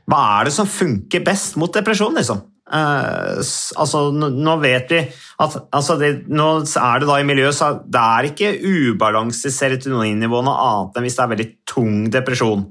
Hva 0.06 0.20
er 0.38 0.48
det 0.48 0.54
som 0.54 0.68
funker 0.70 1.24
best 1.26 1.56
mot 1.58 1.72
depresjon, 1.74 2.14
liksom? 2.16 2.44
Uh, 2.66 3.38
altså, 3.78 4.08
nå 4.10 4.56
vet 4.58 4.90
vi 4.90 4.98
at 5.38 5.52
altså 5.70 5.94
det, 6.00 6.24
Nå 6.26 6.46
er 6.66 6.98
det 6.98 7.06
da 7.06 7.18
i 7.22 7.26
miljøet, 7.28 7.54
så 7.54 7.68
det 7.86 8.00
er 8.02 8.26
ikke 8.26 8.56
ubalanse 8.58 9.46
i 9.46 9.54
serotoninnivåene 9.54 10.50
annet 10.50 10.98
enn 10.98 11.06
hvis 11.06 11.18
det 11.18 11.22
er 11.22 11.32
veldig 11.34 11.48
tung 11.70 12.00
depresjon. 12.10 12.64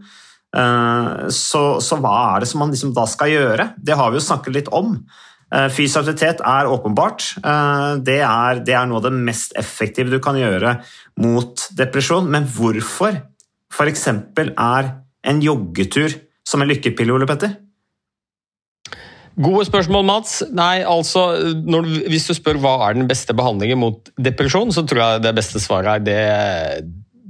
Eh, 0.56 1.28
så, 1.36 1.64
så 1.84 2.00
hva 2.00 2.16
er 2.36 2.44
det 2.44 2.50
som 2.52 2.64
man 2.64 2.74
liksom 2.74 2.94
da 2.96 3.06
skal 3.10 3.34
gjøre? 3.34 3.70
Det 3.78 3.98
har 4.00 4.12
vi 4.12 4.20
jo 4.22 4.28
snakket 4.28 4.56
litt 4.56 4.72
om. 4.76 4.96
Eh, 5.54 5.68
Fysisk 5.74 6.02
aktivitet 6.04 6.44
er 6.48 6.72
åpenbart. 6.72 7.28
Eh, 7.44 7.90
Det 8.08 8.20
er, 8.24 8.64
det 8.66 8.78
er 8.78 8.88
noe 8.90 9.02
av 9.02 9.10
det 9.10 9.16
mest 9.18 9.56
effektive 9.60 10.14
du 10.14 10.20
kan 10.24 10.40
gjøre 10.40 10.78
mot 11.22 11.68
depresjon. 11.76 12.30
Men 12.32 12.48
hvorfor 12.48 13.20
f.eks. 13.74 14.08
er 14.08 14.92
en 15.26 15.42
joggetur 15.44 16.16
som 16.48 16.62
en 16.62 16.70
lykkepille, 16.70 17.14
Ole 17.14 17.28
Petter? 17.28 17.58
Gode 19.36 19.66
spørsmål, 19.68 20.06
Mats. 20.08 20.38
Nei, 20.56 20.80
altså, 20.88 21.26
når, 21.68 21.90
hvis 22.08 22.30
du 22.30 22.34
spør 22.38 22.60
hva 22.64 22.78
er 22.88 22.96
den 22.96 23.10
beste 23.10 23.36
behandlingen 23.36 23.82
mot 23.82 24.14
depresjon, 24.16 24.72
så 24.72 24.86
tror 24.88 25.02
jeg 25.02 25.26
det 25.26 25.34
beste 25.36 25.60
svaret 25.60 25.98
er 25.98 26.06
det, 26.06 26.86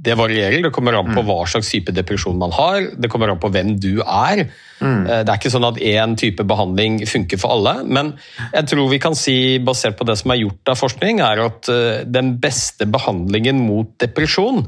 det 0.06 0.14
varierer. 0.18 0.62
Det 0.62 0.72
kommer 0.74 0.96
an 0.98 1.12
på 1.14 1.24
hva 1.26 1.40
slags 1.50 1.68
type 1.72 1.92
depresjon 1.94 2.38
man 2.38 2.54
har. 2.54 2.92
Det 2.94 3.10
kommer 3.12 3.32
an 3.32 3.40
på 3.42 3.50
hvem 3.52 3.74
du 3.82 3.98
er. 4.00 4.46
Mm. 4.78 5.04
Det 5.06 5.24
er 5.24 5.36
ikke 5.36 5.52
sånn 5.52 5.66
at 5.66 5.80
én 5.82 6.16
type 6.20 6.44
behandling 6.46 7.00
funker 7.08 7.40
for 7.42 7.56
alle. 7.56 7.80
Men 7.84 8.14
jeg 8.52 8.68
tror 8.70 8.90
vi 8.92 9.00
kan 9.02 9.16
si, 9.18 9.36
basert 9.58 9.98
på 9.98 10.06
det 10.08 10.18
som 10.20 10.34
er 10.34 10.44
gjort 10.44 10.72
av 10.72 10.78
forskning, 10.80 11.22
er 11.24 11.42
at 11.46 11.72
eh, 11.72 12.04
den 12.06 12.36
beste 12.42 12.88
behandlingen 12.88 13.64
mot 13.66 13.90
depresjon 14.02 14.64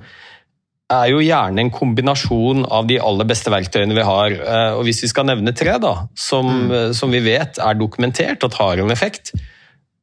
er 0.89 1.11
jo 1.13 1.21
gjerne 1.21 1.61
en 1.61 1.73
kombinasjon 1.73 2.65
av 2.73 2.87
de 2.89 2.97
aller 3.05 3.29
beste 3.29 3.53
verktøyene 3.53 3.97
vi 3.97 4.07
har. 4.09 4.33
Eh, 4.33 4.79
Og 4.79 4.87
hvis 4.89 5.03
vi 5.05 5.13
skal 5.13 5.29
nevne 5.29 5.53
tre, 5.57 5.77
da, 5.83 5.95
som, 6.17 6.49
mm. 6.71 6.97
som 6.97 7.13
vi 7.13 7.23
vet 7.25 7.61
er 7.61 7.79
dokumentert 7.79 8.47
at 8.49 8.59
har 8.59 8.81
en 8.81 8.95
effekt, 8.95 9.35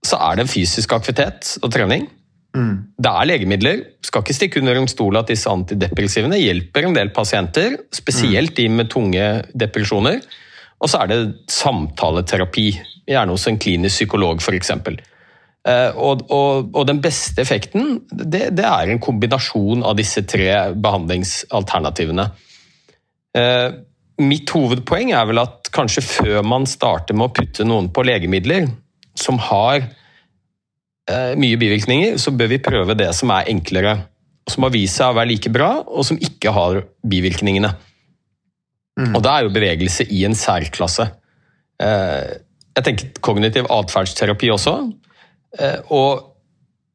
så 0.05 0.19
er 0.29 0.37
det 0.37 0.51
fysisk 0.51 0.93
aktivitet 0.93 1.57
og 1.63 1.73
trening. 1.73 2.05
Det 2.55 3.11
er 3.11 3.27
legemidler. 3.27 3.81
Skal 4.05 4.23
ikke 4.23 4.35
stikke 4.37 4.61
under 4.61 4.79
en 4.79 4.89
stol 4.91 5.17
at 5.19 5.31
disse 5.31 5.51
antidepressivene 5.51 6.39
hjelper 6.39 6.87
en 6.87 6.95
del 6.95 7.11
pasienter, 7.15 7.77
spesielt 7.93 8.55
de 8.55 8.69
med 8.71 8.89
tunge 8.93 9.25
depresjoner. 9.53 10.21
Og 10.79 10.91
så 10.91 11.03
er 11.03 11.11
det 11.11 11.19
samtaleterapi, 11.51 12.69
gjerne 13.07 13.35
hos 13.35 13.47
en 13.47 13.59
klinisk 13.61 14.01
psykolog 14.01 14.41
f.eks. 14.41 14.71
Eh, 15.65 15.91
Og, 15.97 16.23
og, 16.29 16.71
og 16.75 16.87
den 16.87 17.01
beste 17.01 17.41
effekten 17.41 17.99
det, 18.11 18.51
det 18.57 18.65
er 18.65 18.91
en 18.91 19.01
kombinasjon 19.01 19.83
av 19.83 19.97
disse 19.97 20.23
tre 20.29 20.73
behandlingsalternativene. 20.73 22.29
Eh, 23.35 23.69
Mitt 24.15 24.47
hovedpoeng 24.55 25.09
er 25.11 25.25
vel 25.27 25.41
at 25.41 25.67
kanskje 25.75 26.05
før 26.05 26.43
man 26.47 26.63
starter 26.69 27.17
med 27.17 27.27
å 27.27 27.33
putte 27.35 27.65
noen 27.67 27.89
på 27.91 28.05
legemidler 28.07 28.69
som 29.19 29.35
har 29.49 29.89
mye 31.37 31.57
bivirkninger, 31.61 32.15
så 32.17 32.31
bør 32.33 32.49
vi 32.49 32.57
prøve 32.65 32.95
det 32.97 33.11
som 33.13 33.29
er 33.35 33.49
enklere, 33.51 33.91
som 34.49 34.65
har 34.65 34.71
vist 34.73 34.97
seg 34.97 35.11
å 35.11 35.17
være 35.17 35.29
like 35.29 35.51
bra, 35.53 35.67
og 35.85 36.05
som 36.07 36.17
ikke 36.17 36.53
har 36.55 36.79
bivirkningene. 37.05 37.69
Og 39.11 39.19
da 39.21 39.35
er 39.37 39.45
jo 39.45 39.53
bevegelse 39.53 40.05
i 40.09 40.23
en 40.25 40.37
særklasse. 40.37 41.09
Eh, 41.81 42.41
Jeg 42.75 42.83
tenker 42.83 43.19
kognitiv 43.23 43.67
atferdsterapi 43.71 44.49
også. 44.51 44.73
Eh, 45.59 45.79
Og 45.89 46.31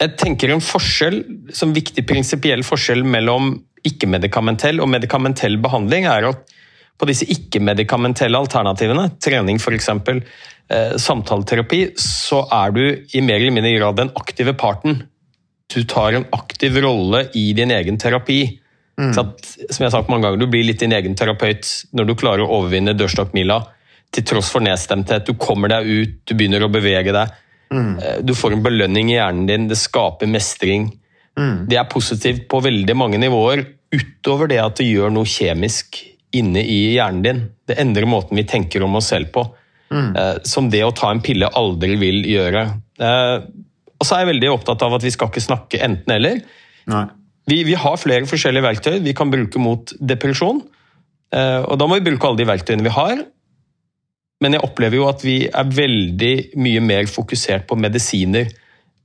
jeg 0.01 0.17
tenker 0.17 0.51
en 0.53 0.61
forskjell, 0.61 1.23
som 1.53 1.73
viktig 1.73 2.07
prinsipiell 2.09 2.63
forskjell 2.65 3.05
mellom 3.05 3.55
ikke-medikamentell 3.85 4.81
og 4.81 4.89
medikamentell 4.89 5.57
behandling, 5.57 6.05
er 6.07 6.29
at 6.29 6.53
på 7.01 7.09
disse 7.09 7.27
ikke-medikamentelle 7.33 8.39
alternativene, 8.39 9.07
trening 9.25 9.61
f.eks., 9.61 9.89
eh, 9.89 10.97
samtaleterapi, 11.01 11.81
så 12.01 12.43
er 12.53 12.77
du 12.77 12.83
i 13.17 13.23
mer 13.25 13.41
eller 13.41 13.57
mindre 13.57 13.73
grad 13.79 14.01
den 14.03 14.13
aktive 14.21 14.55
parten. 14.59 15.03
Du 15.73 15.83
tar 15.89 16.19
en 16.19 16.29
aktiv 16.37 16.77
rolle 16.85 17.29
i 17.39 17.51
din 17.57 17.73
egen 17.73 17.99
terapi. 18.01 18.43
Så 19.01 19.23
at, 19.23 19.47
som 19.71 19.81
jeg 19.81 19.87
har 19.87 19.95
sagt 19.95 20.11
mange 20.13 20.27
ganger, 20.27 20.43
Du 20.43 20.51
blir 20.51 20.67
litt 20.67 20.83
din 20.83 20.93
egen 20.93 21.15
terapeut 21.17 21.65
når 21.97 22.05
du 22.05 22.15
klarer 22.21 22.43
å 22.45 22.51
overvinne 22.59 22.93
dørstokkmila 22.93 23.63
til 24.13 24.27
tross 24.29 24.51
for 24.53 24.61
nedstemthet. 24.61 25.25
Du 25.25 25.39
kommer 25.41 25.73
deg 25.73 25.89
ut, 25.89 26.19
du 26.29 26.35
begynner 26.35 26.67
å 26.67 26.69
bevege 26.69 27.15
deg. 27.17 27.33
Mm. 27.73 27.95
Du 28.27 28.35
får 28.37 28.59
en 28.59 28.65
belønning 28.67 29.09
i 29.09 29.17
hjernen 29.17 29.47
din, 29.49 29.69
det 29.71 29.79
skaper 29.81 30.29
mestring. 30.29 30.91
Det 31.71 31.79
er 31.81 31.89
positivt 31.89 32.45
på 32.51 32.61
veldig 32.61 32.97
mange 32.99 33.21
nivåer, 33.23 33.63
utover 33.95 34.51
det 34.51 34.59
at 34.61 34.77
det 34.83 34.91
gjør 34.91 35.15
noe 35.15 35.25
kjemisk 35.25 36.03
inne 36.37 36.63
i 36.63 36.95
hjernen 36.95 37.23
din. 37.25 37.41
Det 37.67 37.79
endrer 37.83 38.07
måten 38.07 38.37
vi 38.39 38.45
tenker 38.47 38.83
om 38.87 38.95
oss 39.01 39.09
selv 39.13 39.33
på. 39.35 39.47
Eh, 40.17 40.37
Som 40.47 40.71
det 40.71 40.85
å 40.87 40.93
ta 40.95 41.11
en 41.11 41.21
pille 41.21 41.49
aldri 41.59 41.97
vil 41.99 42.23
gjøre. 42.25 42.67
Eh, 43.01 43.41
Og 44.01 44.07
så 44.07 44.15
er 44.17 44.21
jeg 44.25 44.35
veldig 44.35 44.51
opptatt 44.55 44.83
av 44.83 44.95
at 44.97 45.03
vi 45.05 45.11
skal 45.11 45.29
ikke 45.29 45.43
snakke 45.45 45.81
enten-eller. 45.85 46.39
Vi, 47.51 47.65
vi 47.65 47.75
har 47.75 47.97
flere 48.01 48.25
forskjellige 48.27 48.63
verktøy 48.65 49.01
vi 49.05 49.13
kan 49.13 49.31
bruke 49.31 49.59
mot 49.59 49.93
depresjon. 50.01 50.63
Eh, 51.35 51.61
Og 51.67 51.77
da 51.79 51.87
må 51.87 51.99
vi 51.99 52.07
bruke 52.11 52.27
alle 52.29 52.39
de 52.39 52.47
verktøyene 52.49 52.87
vi 52.87 52.95
har. 52.95 53.25
Men 54.41 54.53
jeg 54.57 54.63
opplever 54.65 54.97
jo 54.97 55.09
at 55.11 55.21
vi 55.23 55.49
er 55.53 55.65
veldig 55.65 56.57
mye 56.57 56.81
mer 56.81 57.05
fokusert 57.11 57.67
på 57.69 57.77
medisiner 57.77 58.49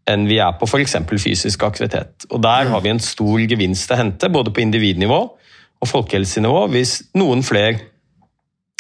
enn 0.08 0.28
vi 0.30 0.38
er 0.40 0.54
på 0.56 0.68
f.eks. 0.70 0.96
fysisk 1.20 1.64
aktivitet. 1.66 2.28
Og 2.30 2.40
Der 2.42 2.70
har 2.70 2.82
vi 2.82 2.90
en 2.94 3.00
stor 3.02 3.40
gevinst 3.42 3.92
å 3.92 3.98
hente, 3.98 4.30
både 4.30 4.54
på 4.54 4.62
individnivå 4.62 5.20
og 5.82 5.90
folkehelsenivå, 5.92 6.66
hvis 6.74 6.98
noen 7.18 7.44
flere 7.46 7.80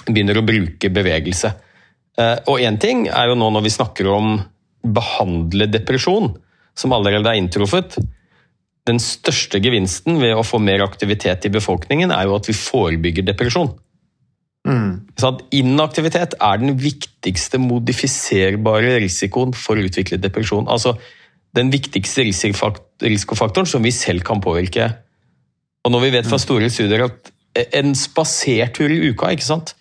begynner 0.05 0.39
å 0.39 0.45
bruke 0.45 0.91
bevegelse. 0.93 1.53
Eh, 2.17 2.37
Og 2.47 2.59
én 2.59 2.79
ting 2.79 3.07
er 3.07 3.29
jo 3.29 3.35
nå 3.39 3.49
når 3.51 3.65
vi 3.65 3.73
snakker 3.73 4.07
om 4.11 4.37
behandle 4.85 5.67
depresjon, 5.67 6.35
som 6.75 6.93
allerede 6.93 7.31
er 7.31 7.39
inntruffet. 7.41 7.97
Den 8.85 8.99
største 9.01 9.59
gevinsten 9.59 10.19
ved 10.21 10.35
å 10.37 10.45
få 10.45 10.59
mer 10.61 10.83
aktivitet 10.85 11.45
i 11.45 11.49
befolkningen 11.49 12.11
er 12.13 12.27
jo 12.27 12.35
at 12.35 12.47
vi 12.47 12.53
forebygger 12.53 13.25
depresjon. 13.25 13.73
Så 15.17 15.29
at 15.29 15.41
Inaktivitet 15.53 16.33
er 16.41 16.57
den 16.57 16.73
viktigste 16.77 17.59
modifiserbare 17.61 18.99
risikoen 19.03 19.53
for 19.53 19.77
å 19.77 19.85
utvikle 19.85 20.17
depresjon. 20.17 20.67
Altså 20.67 20.95
den 21.55 21.69
viktigste 21.71 22.25
risikofaktoren 22.25 23.69
som 23.69 23.85
vi 23.85 23.93
selv 23.95 24.25
kan 24.25 24.41
påvirke. 24.41 24.89
Og 25.85 25.93
når 25.93 26.05
vi 26.05 26.13
vet 26.17 26.27
fra 26.29 26.39
store 26.41 26.69
studier 26.73 27.05
at 27.05 27.31
en 27.77 27.93
spasertur 27.95 28.91
i 28.91 29.11
uka 29.11 29.31
ikke 29.31 29.47
sant, 29.47 29.75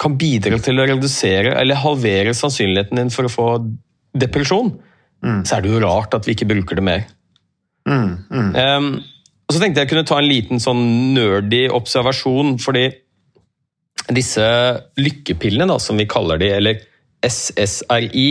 kan 0.00 0.16
bidra 0.16 0.56
til 0.64 0.80
å 0.80 0.86
redusere 0.88 1.52
eller 1.60 1.78
halvere 1.82 2.32
sannsynligheten 2.36 3.02
din 3.02 3.12
for 3.12 3.28
å 3.28 3.32
få 3.32 3.48
depresjon, 4.16 4.72
så 5.44 5.58
er 5.58 5.64
det 5.64 5.74
jo 5.74 5.82
rart 5.84 6.16
at 6.16 6.24
vi 6.26 6.32
ikke 6.32 6.48
bruker 6.48 6.78
det 6.80 6.84
mer. 6.86 7.02
Um, 8.56 8.94
og 9.44 9.54
så 9.54 9.60
tenkte 9.60 9.82
jeg 9.82 9.90
kunne 9.90 10.06
ta 10.08 10.20
en 10.20 10.30
liten 10.30 10.62
sånn 10.62 10.80
nerdy 11.12 11.66
observasjon, 11.74 12.56
fordi 12.62 12.86
disse 14.14 14.46
lykkepillene, 14.98 15.68
da, 15.68 15.76
som 15.82 16.00
vi 16.00 16.08
kaller 16.08 16.40
de, 16.40 16.48
eller 16.56 16.80
SSRI, 17.26 18.30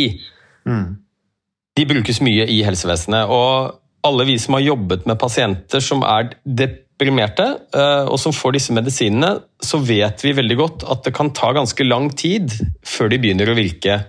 de 1.78 1.86
brukes 1.88 2.22
mye 2.26 2.48
i 2.50 2.62
helsevesenet. 2.66 3.30
Og 3.30 3.79
alle 4.08 4.26
vi 4.26 4.38
som 4.40 4.56
har 4.56 4.64
jobbet 4.64 5.06
med 5.10 5.20
pasienter 5.20 5.84
som 5.84 6.04
er 6.08 6.32
deprimerte, 6.44 7.46
eh, 7.76 8.06
og 8.08 8.20
som 8.22 8.36
får 8.36 8.56
disse 8.56 8.76
medisinene, 8.76 9.36
så 9.60 9.82
vet 9.84 10.24
vi 10.24 10.36
veldig 10.38 10.58
godt 10.60 10.88
at 10.92 11.04
det 11.08 11.16
kan 11.18 11.34
ta 11.36 11.52
ganske 11.56 11.88
lang 11.88 12.10
tid 12.16 12.54
før 12.86 13.12
de 13.12 13.20
begynner 13.20 13.52
å 13.52 13.58
virke. 13.60 14.00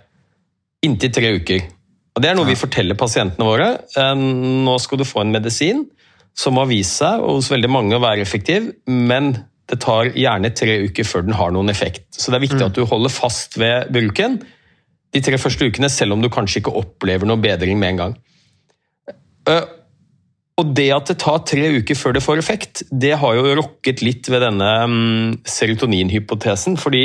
Inntil 0.86 1.12
tre 1.14 1.34
uker. 1.36 1.66
Og 2.16 2.22
Det 2.22 2.30
er 2.30 2.36
noe 2.38 2.48
vi 2.48 2.58
forteller 2.58 2.98
pasientene 2.98 3.46
våre. 3.46 3.72
Eh, 3.96 4.14
Nå 4.14 4.78
skal 4.82 5.00
du 5.00 5.08
få 5.08 5.24
en 5.24 5.34
medisin 5.34 5.86
som 6.36 6.56
har 6.60 6.70
vist 6.70 7.00
seg 7.00 7.22
hos 7.24 7.50
veldig 7.50 7.70
mange 7.70 7.96
å 7.96 8.02
være 8.02 8.22
effektiv, 8.22 8.70
men 8.86 9.32
det 9.70 9.80
tar 9.82 10.10
gjerne 10.18 10.50
tre 10.54 10.80
uker 10.86 11.06
før 11.06 11.26
den 11.26 11.36
har 11.38 11.52
noen 11.54 11.70
effekt. 11.70 12.06
Så 12.14 12.30
det 12.30 12.40
er 12.40 12.46
viktig 12.46 12.64
at 12.64 12.78
du 12.78 12.86
holder 12.86 13.12
fast 13.12 13.58
ved 13.58 13.90
bruken 13.94 14.40
de 15.14 15.22
tre 15.22 15.38
første 15.42 15.66
ukene, 15.66 15.90
selv 15.90 16.14
om 16.14 16.22
du 16.22 16.30
kanskje 16.30 16.60
ikke 16.62 16.74
opplever 16.78 17.26
noe 17.26 17.38
bedring 17.42 17.78
med 17.78 17.94
en 17.94 18.00
gang. 18.02 18.16
Og 20.60 20.72
det 20.76 20.90
at 20.92 21.08
det 21.08 21.18
tar 21.22 21.42
tre 21.48 21.66
uker 21.80 21.96
før 21.96 22.16
det 22.16 22.24
får 22.24 22.40
effekt, 22.42 22.82
det 22.92 23.14
har 23.22 23.36
jo 23.36 23.54
rokket 23.56 24.02
litt 24.04 24.28
ved 24.28 24.42
denne 24.44 24.70
mm, 24.92 25.36
serotoninhypotesen, 25.48 26.76
fordi 26.80 27.04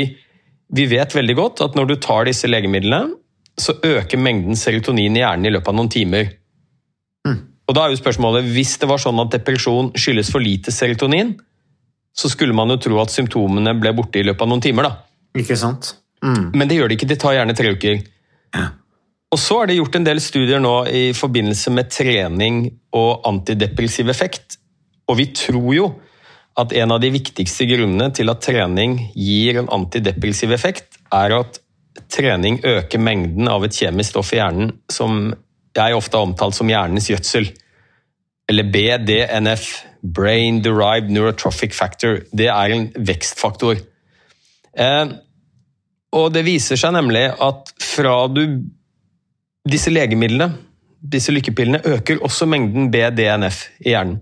vi 0.76 0.88
vet 0.90 1.14
veldig 1.14 1.36
godt 1.38 1.62
at 1.64 1.78
når 1.78 1.88
du 1.88 1.94
tar 2.02 2.26
disse 2.28 2.50
legemidlene, 2.50 3.14
så 3.56 3.72
øker 3.86 4.20
mengden 4.20 4.58
serotonin 4.58 5.16
i 5.16 5.22
hjernen 5.22 5.48
i 5.48 5.52
løpet 5.54 5.72
av 5.72 5.78
noen 5.78 5.92
timer. 5.92 6.34
Og 7.66 7.74
da 7.74 7.84
er 7.84 7.94
jo 7.94 7.98
spørsmålet, 7.98 8.46
Hvis 8.54 8.76
det 8.78 8.88
var 8.88 9.00
sånn 9.02 9.18
at 9.22 9.32
depresjon 9.32 9.92
skyldes 9.98 10.30
for 10.30 10.44
lite 10.44 10.74
serotonin, 10.74 11.34
så 12.16 12.30
skulle 12.32 12.54
man 12.56 12.70
jo 12.72 12.78
tro 12.80 13.00
at 13.02 13.12
symptomene 13.12 13.74
ble 13.80 13.92
borte 13.96 14.20
i 14.20 14.26
løpet 14.26 14.42
av 14.42 14.48
noen 14.48 14.62
timer. 14.64 14.82
da. 14.88 14.92
Ikke 15.36 15.56
sant? 15.56 15.96
Men 16.54 16.68
det 16.68 16.78
gjør 16.78 16.88
det 16.88 16.98
ikke, 16.98 17.08
det 17.10 17.18
tar 17.20 17.36
gjerne 17.36 17.56
tre 17.56 17.72
uker. 17.74 18.04
Og 19.36 19.40
så 19.42 19.58
er 19.60 19.68
det 19.68 19.74
gjort 19.76 19.96
en 19.98 20.06
del 20.06 20.20
studier 20.24 20.62
nå 20.64 20.74
i 20.88 21.10
forbindelse 21.12 21.68
med 21.76 21.90
trening 21.92 22.62
og 22.96 23.26
antidepressiv 23.28 24.08
effekt. 24.08 24.56
Og 25.12 25.18
vi 25.18 25.26
tror 25.36 25.72
jo 25.76 25.88
at 26.56 26.72
en 26.72 26.94
av 26.94 27.02
de 27.02 27.10
viktigste 27.12 27.66
grunnene 27.68 28.08
til 28.16 28.32
at 28.32 28.40
trening 28.46 28.94
gir 29.12 29.58
en 29.60 29.68
antidepressiv 29.76 30.54
effekt, 30.56 30.96
er 31.12 31.34
at 31.36 31.58
trening 32.08 32.62
øker 32.64 33.02
mengden 33.02 33.50
av 33.52 33.66
et 33.66 33.76
kjemisk 33.76 34.14
stoff 34.14 34.32
i 34.32 34.38
hjernen 34.40 34.72
som 34.88 35.34
jeg 35.76 35.98
ofte 35.98 36.16
har 36.16 36.24
omtalt 36.30 36.56
som 36.56 36.72
hjernens 36.72 37.10
gjødsel. 37.12 37.50
Eller 38.48 38.72
BDNF, 38.72 39.68
Brain 40.00 40.62
Derived 40.64 41.12
Neurotrophic 41.12 41.76
Factor. 41.76 42.22
Det 42.32 42.48
er 42.48 42.72
en 42.72 42.88
vekstfaktor. 42.96 43.84
Eh, 44.80 45.12
og 46.16 46.32
det 46.32 46.46
viser 46.48 46.80
seg 46.80 46.96
nemlig 46.96 47.26
at 47.36 47.74
fra 47.84 48.16
du 48.32 48.46
Disse 49.66 49.90
legemidlene, 49.90 50.52
disse 51.02 51.34
lykkepillene, 51.34 51.82
øker 51.84 52.22
også 52.24 52.46
mengden 52.50 52.90
BDNF 52.92 53.64
i 53.82 53.92
hjernen. 53.92 54.20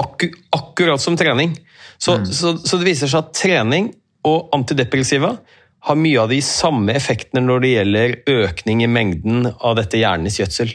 Akku, 0.00 0.30
akkurat 0.56 1.02
som 1.02 1.16
trening. 1.20 1.54
Så, 2.00 2.18
så, 2.32 2.56
så 2.58 2.78
det 2.80 2.88
viser 2.88 3.10
seg 3.10 3.24
at 3.24 3.34
trening 3.36 3.90
og 4.26 4.52
antidepressiva 4.56 5.34
har 5.86 5.96
mye 5.96 6.20
av 6.20 6.28
de 6.32 6.40
samme 6.44 6.92
effektene 6.96 7.42
når 7.44 7.62
det 7.62 7.72
gjelder 7.72 8.14
økning 8.28 8.82
i 8.84 8.88
mengden 8.90 9.50
av 9.54 9.76
dette 9.78 10.00
hjernens 10.00 10.38
gjødsel. 10.40 10.72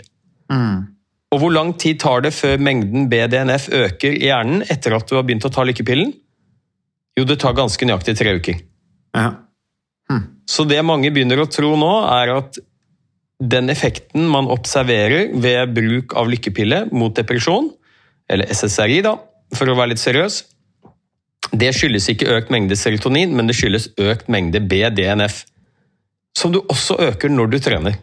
Og 1.33 1.41
hvor 1.41 1.51
lang 1.53 1.73
tid 1.81 1.99
tar 2.01 2.23
det 2.25 2.31
før 2.33 2.61
mengden 2.61 3.09
BDNF 3.11 3.67
øker 3.73 4.13
i 4.15 4.29
hjernen 4.29 4.63
etter 4.71 4.95
at 4.97 5.09
du 5.09 5.17
har 5.17 5.25
begynt 5.27 5.45
å 5.45 5.51
ta 5.53 5.65
lykkepillen? 5.67 6.13
Jo, 7.17 7.25
det 7.27 7.39
tar 7.41 7.57
ganske 7.57 7.85
nøyaktig 7.87 8.15
tre 8.19 8.37
uker. 8.37 8.61
Så 10.49 10.65
det 10.69 10.81
mange 10.85 11.09
begynner 11.13 11.41
å 11.41 11.49
tro 11.49 11.73
nå, 11.79 11.91
er 12.11 12.33
at 12.37 12.59
den 13.39 13.69
effekten 13.69 14.27
man 14.31 14.47
observerer 14.47 15.33
ved 15.43 15.73
bruk 15.75 16.13
av 16.17 16.29
lykkepille 16.31 16.85
mot 16.95 17.15
depresjon, 17.17 17.71
eller 18.31 18.47
SSRI 18.53 19.01
da, 19.05 19.17
for 19.55 19.69
å 19.69 19.75
være 19.77 19.91
litt 19.93 20.01
seriøs, 20.01 20.43
det 21.53 21.73
skyldes 21.77 22.07
ikke 22.09 22.31
økt 22.39 22.49
mengde 22.53 22.77
serotonin, 22.79 23.35
men 23.35 23.47
det 23.47 23.55
skyldes 23.59 23.89
økt 24.01 24.29
mengde 24.33 24.63
BDNF, 24.65 25.43
som 26.35 26.51
du 26.55 26.61
også 26.63 26.97
øker 27.11 27.29
når 27.31 27.51
du 27.53 27.59
trener. 27.63 27.99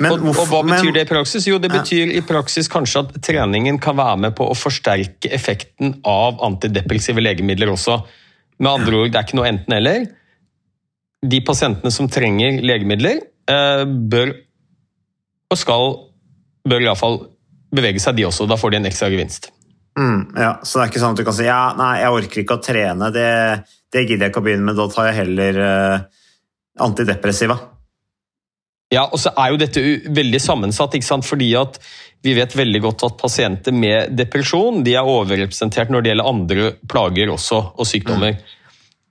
Men 0.00 0.14
og, 0.16 0.24
og 0.32 0.46
hva 0.48 0.62
betyr 0.64 0.88
men- 0.88 0.94
det 0.96 1.02
i 1.04 1.10
praksis? 1.10 1.46
Jo, 1.46 1.58
det 1.60 1.70
Ja. 1.72 1.80
betyr 1.82 2.12
i 2.16 2.20
praksis 2.24 2.68
kanskje 2.68 3.02
at 3.04 3.20
treningen 3.22 3.78
kan 3.80 3.96
være 3.96 4.16
med 4.18 4.34
på 4.36 4.48
å 4.48 4.56
forsterke 4.56 5.28
effekten 5.30 6.00
av 6.04 6.40
antidepressive 6.40 7.20
legemidler 7.20 7.68
også. 7.68 7.98
Med 8.58 8.70
andre 8.80 8.96
ord, 8.96 9.12
det 9.12 9.18
er 9.20 9.24
ikke 9.28 9.36
noe 9.36 9.48
enten-eller. 9.48 10.06
De 11.22 11.40
pasientene 11.44 11.92
som 11.92 12.08
trenger 12.08 12.62
legemidler, 12.64 13.20
bør 13.46 14.34
og 15.50 15.58
skal 15.58 15.86
bør 16.68 16.84
iallfall 16.84 17.16
bevege 17.74 18.02
seg, 18.02 18.18
de 18.18 18.26
også. 18.28 18.46
Da 18.50 18.58
får 18.60 18.74
de 18.74 18.80
en 18.80 18.90
ekstra 18.90 19.10
gevinst. 19.12 19.50
Mm, 19.98 20.36
ja, 20.38 20.52
så 20.62 20.78
det 20.78 20.84
er 20.84 20.92
ikke 20.92 21.02
sånn 21.02 21.16
at 21.16 21.20
du 21.20 21.26
kan 21.26 21.36
si 21.36 21.48
ja, 21.48 21.62
nei, 21.78 21.94
jeg 22.00 22.14
orker 22.14 22.42
ikke 22.44 22.56
å 22.56 22.62
trene, 22.62 23.10
det, 23.14 23.30
det 23.90 24.04
gidder 24.04 24.26
jeg 24.26 24.32
ikke 24.32 24.42
å 24.42 24.46
begynne 24.46 24.68
med, 24.68 24.78
da 24.78 24.86
tar 24.92 25.08
jeg 25.10 25.18
heller 25.18 25.58
eh, 25.64 25.96
antidepressiva. 26.86 27.56
Ja, 28.90 29.04
og 29.06 29.20
så 29.22 29.32
er 29.38 29.52
jo 29.52 29.58
dette 29.60 29.82
veldig 30.14 30.40
sammensatt, 30.42 30.94
ikke 30.98 31.06
sant? 31.06 31.26
fordi 31.26 31.50
at 31.58 31.78
vi 32.24 32.34
vet 32.36 32.54
veldig 32.58 32.80
godt 32.84 33.04
at 33.06 33.18
pasienter 33.20 33.74
med 33.74 34.14
depresjon 34.18 34.82
de 34.86 34.94
er 34.98 35.08
overrepresentert 35.08 35.92
når 35.92 36.02
det 36.02 36.12
gjelder 36.12 36.30
andre 36.30 36.70
plager 36.90 37.34
også, 37.34 37.60
og 37.74 37.88
sykdommer. 37.88 38.38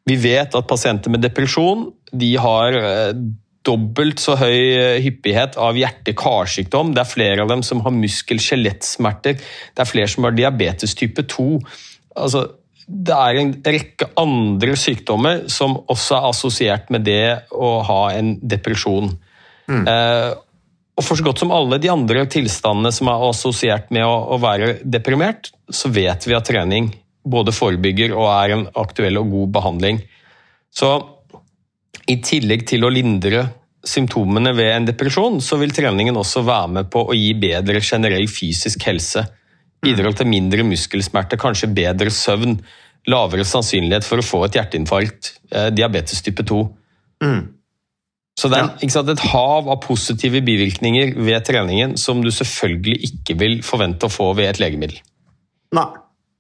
Vi 0.10 0.18
vet 0.20 0.56
at 0.56 0.68
pasienter 0.68 1.12
med 1.14 1.24
depresjon 1.24 1.90
de 2.12 2.34
har 2.40 2.80
eh, 2.80 3.14
dobbelt 3.70 4.22
så 4.22 4.36
høy 4.40 4.58
eh, 4.58 5.00
hyppighet 5.06 5.58
av 5.62 5.78
hjerte-karsykdom. 5.80 6.96
Det 6.96 7.04
er 7.04 7.12
flere 7.14 7.46
av 7.46 7.54
dem 7.54 7.64
som 7.66 7.84
har 7.86 7.96
muskel-skjelettsmerter. 7.96 9.40
Det 9.40 9.86
er 9.86 9.90
flere 9.90 10.12
som 10.12 10.28
har 10.28 10.36
diabetes 10.38 10.98
type 10.98 11.24
2. 11.30 11.48
Altså, 12.20 12.48
det 12.90 13.16
er 13.16 13.40
en 13.40 13.56
rekke 13.62 14.10
andre 14.18 14.76
sykdommer 14.80 15.44
som 15.54 15.78
også 15.86 16.18
er 16.18 16.30
assosiert 16.32 16.94
med 16.94 17.06
det 17.06 17.24
å 17.54 17.80
ha 17.86 18.04
en 18.18 18.36
depresjon. 18.42 19.12
Eh, 19.70 20.32
og 21.00 21.06
for 21.06 21.16
så 21.16 21.24
godt 21.24 21.40
som 21.40 21.54
alle 21.56 21.78
de 21.80 21.92
andre 21.92 22.26
tilstandene 22.28 22.92
som 22.92 23.08
er 23.12 23.28
assosiert 23.30 23.94
med 23.96 24.04
å, 24.04 24.16
å 24.36 24.40
være 24.42 24.80
deprimert, 24.84 25.54
så 25.70 25.92
vet 25.94 26.26
vi 26.28 26.36
at 26.36 26.50
trening 26.50 26.90
både 27.30 27.54
forebygger 27.56 28.16
og 28.16 28.28
er 28.34 28.56
en 28.56 28.66
aktuell 28.80 29.22
og 29.22 29.32
god 29.32 29.54
behandling. 29.60 30.02
Så 30.74 30.92
i 32.10 32.18
tillegg 32.26 32.66
til 32.68 32.86
å 32.86 32.92
lindre 32.92 33.46
symptomene 33.86 34.52
ved 34.58 34.72
en 34.74 34.88
depresjon, 34.90 35.40
så 35.42 35.58
vil 35.62 35.74
treningen 35.76 36.18
også 36.20 36.44
være 36.48 36.72
med 36.80 36.90
på 36.92 37.06
å 37.08 37.16
gi 37.16 37.32
bedre 37.40 37.82
generell 37.84 38.28
fysisk 38.32 38.84
helse. 38.90 39.24
Bidra 39.84 40.12
til 40.16 40.28
mindre 40.28 40.66
muskelsmerter, 40.68 41.40
kanskje 41.40 41.72
bedre 41.72 42.12
søvn, 42.12 42.58
lavere 43.10 43.46
sannsynlighet 43.48 44.06
for 44.06 44.20
å 44.20 44.26
få 44.26 44.44
et 44.46 44.60
hjerteinfarkt, 44.60 45.32
eh, 45.52 45.70
diabetes 45.72 46.22
type 46.26 46.44
2. 46.44 46.60
Så 48.40 48.48
det 48.48 48.60
er 48.60 48.92
sant, 48.92 49.10
et 49.12 49.26
hav 49.34 49.68
av 49.68 49.82
positive 49.84 50.40
bivirkninger 50.48 51.16
ved 51.18 51.44
treningen 51.48 51.98
som 52.00 52.22
du 52.24 52.30
selvfølgelig 52.32 53.00
ikke 53.10 53.36
vil 53.40 53.58
forvente 53.68 54.08
å 54.08 54.14
få 54.14 54.30
ved 54.38 54.54
et 54.54 54.62
legemiddel. 54.64 55.02
Nei. 55.76 55.90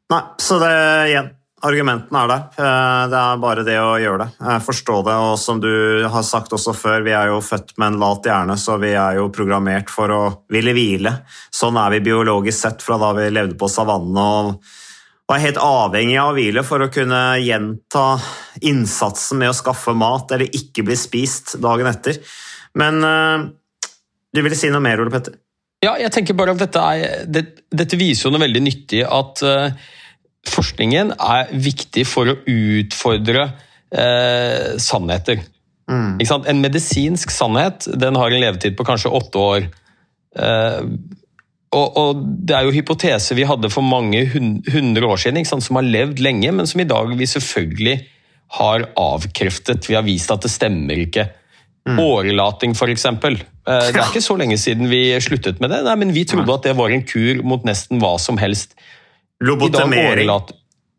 Nei, 0.09 0.21
så 0.41 0.57
det 0.61 0.71
igjen. 1.11 1.27
Argumentene 1.65 2.21
er 2.23 2.29
der. 2.31 2.43
Eh, 2.55 3.05
Det 3.11 3.19
er 3.19 3.39
bare 3.43 3.63
det 3.67 3.77
å 3.81 3.97
gjøre 3.99 4.23
det. 4.23 4.27
Jeg 4.47 4.63
forstår 4.63 5.01
det, 5.07 5.15
og 5.27 5.37
som 5.39 5.59
du 5.59 5.71
har 6.07 6.23
sagt 6.23 6.53
også 6.55 6.73
før, 6.77 7.03
vi 7.03 7.11
er 7.11 7.31
jo 7.33 7.41
født 7.43 7.73
med 7.77 7.93
en 7.93 7.99
lat 7.99 8.29
hjerne, 8.29 8.55
så 8.57 8.77
vi 8.79 8.93
er 8.95 9.17
jo 9.19 9.29
programmert 9.35 9.89
for 9.91 10.13
å 10.15 10.21
ville 10.49 10.73
hvile. 10.77 11.17
Sånn 11.51 11.77
er 11.81 11.97
vi 11.97 12.05
biologisk 12.07 12.59
sett 12.59 12.85
fra 12.85 12.97
da 13.01 13.11
vi 13.17 13.27
levde 13.33 13.57
på 13.59 13.67
savannen 13.71 14.21
og 14.23 14.63
var 15.29 15.43
helt 15.43 15.59
avhengig 15.61 16.17
av 16.17 16.31
å 16.31 16.37
hvile 16.39 16.63
for 16.65 16.81
å 16.81 16.89
kunne 16.89 17.19
gjenta 17.43 18.05
innsatsen 18.65 19.37
med 19.37 19.51
å 19.51 19.57
skaffe 19.59 19.93
mat 19.93 20.31
eller 20.33 20.49
ikke 20.57 20.87
bli 20.87 20.95
spist 20.97 21.57
dagen 21.61 21.91
etter. 21.91 22.17
Men 22.79 23.03
eh, 23.03 23.45
du 24.33 24.41
ville 24.45 24.57
si 24.57 24.71
noe 24.71 24.81
mer, 24.81 25.01
Ole 25.03 25.13
Petter? 25.13 25.35
Ja, 25.83 25.93
jeg 26.01 26.11
tenker 26.11 26.35
bare 26.35 26.55
at 26.55 26.59
dette, 26.59 26.81
er, 26.81 27.23
det, 27.29 27.43
dette 27.71 27.99
viser 27.99 28.27
jo 28.27 28.33
noe 28.33 28.43
veldig 28.43 28.61
nyttig, 28.65 29.03
at 29.05 29.43
eh, 29.47 29.77
forskningen 30.47 31.13
er 31.17 31.51
viktig 31.51 32.05
for 32.07 32.31
å 32.31 32.37
utfordre 32.47 33.49
eh, 33.91 34.75
sannheter. 34.81 35.41
Sant? 36.29 36.45
En 36.45 36.61
medisinsk 36.61 37.31
sannhet 37.33 37.87
den 37.97 38.17
har 38.19 38.31
en 38.31 38.43
levetid 38.43 38.75
på 38.77 38.85
kanskje 38.87 39.11
åtte 39.19 39.41
år. 39.41 39.65
Eh, 40.37 40.83
og, 41.69 41.97
og 42.01 42.21
Det 42.45 42.55
er 42.57 42.65
jo 42.65 42.73
hypoteser 42.73 43.37
vi 43.37 43.47
hadde 43.49 43.71
for 43.73 43.85
mange 43.85 44.23
hundre 44.29 45.09
år 45.09 45.21
siden, 45.21 45.45
som 45.45 45.79
har 45.79 45.85
levd 45.85 46.21
lenge, 46.23 46.53
men 46.53 46.69
som 46.69 46.81
i 46.81 46.87
dag 46.89 47.11
vi 47.17 47.29
selvfølgelig 47.29 47.97
har 48.59 48.87
avkreftet. 48.97 49.85
Vi 49.89 49.97
har 49.97 50.05
vist 50.05 50.31
at 50.33 50.45
det 50.45 50.53
stemmer 50.53 50.97
ikke. 51.05 51.27
Årelating, 51.89 52.75
f.eks. 52.77 53.05
Eh, 53.05 53.37
Det 53.65 53.97
er 53.97 54.05
ikke 54.05 54.21
så 54.21 54.37
lenge 54.37 54.57
siden 54.61 54.89
vi 54.91 55.07
sluttet 55.21 55.61
med 55.61 55.71
det, 55.73 55.83
Nei, 55.87 55.95
men 56.03 56.13
vi 56.13 56.25
trodde 56.29 56.53
at 56.53 56.65
det 56.67 56.75
var 56.77 56.93
en 56.93 57.05
kur 57.05 57.41
mot 57.45 57.65
nesten 57.65 58.01
hva 58.01 58.15
som 58.21 58.37
helst. 58.41 58.75
Lobotomering. 59.39 60.27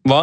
Hva? 0.08 0.22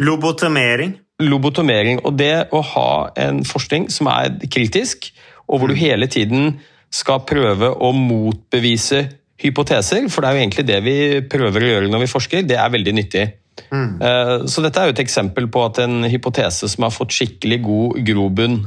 Lobotomering. 0.00 0.96
lobotomering. 1.18 2.00
Og 2.06 2.16
det 2.18 2.48
å 2.54 2.62
ha 2.74 2.90
en 3.18 3.42
forskning 3.46 3.88
som 3.92 4.10
er 4.12 4.36
kritisk, 4.50 5.10
og 5.48 5.60
hvor 5.60 5.72
du 5.72 5.78
hele 5.78 6.08
tiden 6.10 6.58
skal 6.94 7.24
prøve 7.28 7.72
å 7.74 7.90
motbevise 7.96 9.02
hypoteser, 9.38 10.08
for 10.10 10.22
det 10.22 10.30
er 10.30 10.36
jo 10.36 10.44
egentlig 10.44 10.66
det 10.68 10.78
vi 10.86 10.96
prøver 11.30 11.64
å 11.64 11.70
gjøre 11.72 11.90
når 11.92 12.04
vi 12.04 12.10
forsker, 12.10 12.46
det 12.48 12.56
er 12.58 12.72
veldig 12.72 12.94
nyttig. 12.96 13.26
Mm. 13.74 14.46
Så 14.46 14.62
dette 14.62 14.80
er 14.80 14.88
jo 14.88 14.94
et 14.94 15.02
eksempel 15.02 15.48
på 15.50 15.62
at 15.66 15.80
en 15.82 16.06
hypotese 16.10 16.70
som 16.70 16.86
har 16.86 16.94
fått 16.94 17.14
skikkelig 17.14 17.58
god 17.64 17.98
grobunn, 18.06 18.58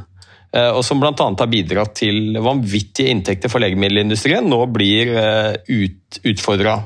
eh, 0.51 0.69
og 0.69 0.83
som 0.85 1.01
bl.a. 1.01 1.13
har 1.15 1.51
bidratt 1.51 1.95
til 2.01 2.37
vanvittige 2.43 3.11
inntekter 3.15 3.51
for 3.51 3.63
legemiddelindustrien, 3.63 4.47
nå 4.47 4.61
blir 4.71 5.15
eh, 5.15 5.53
ut, 5.71 6.21
utfordra. 6.27 6.77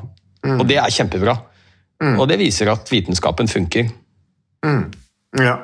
Og 0.45 0.65
det 0.69 0.77
er 0.77 0.93
kjempebra. 0.93 1.33
Og 2.19 2.27
det 2.29 2.39
viser 2.41 2.71
at 2.71 2.89
vitenskapen 2.91 3.47
funker. 3.51 3.87
Ja, 5.35 5.55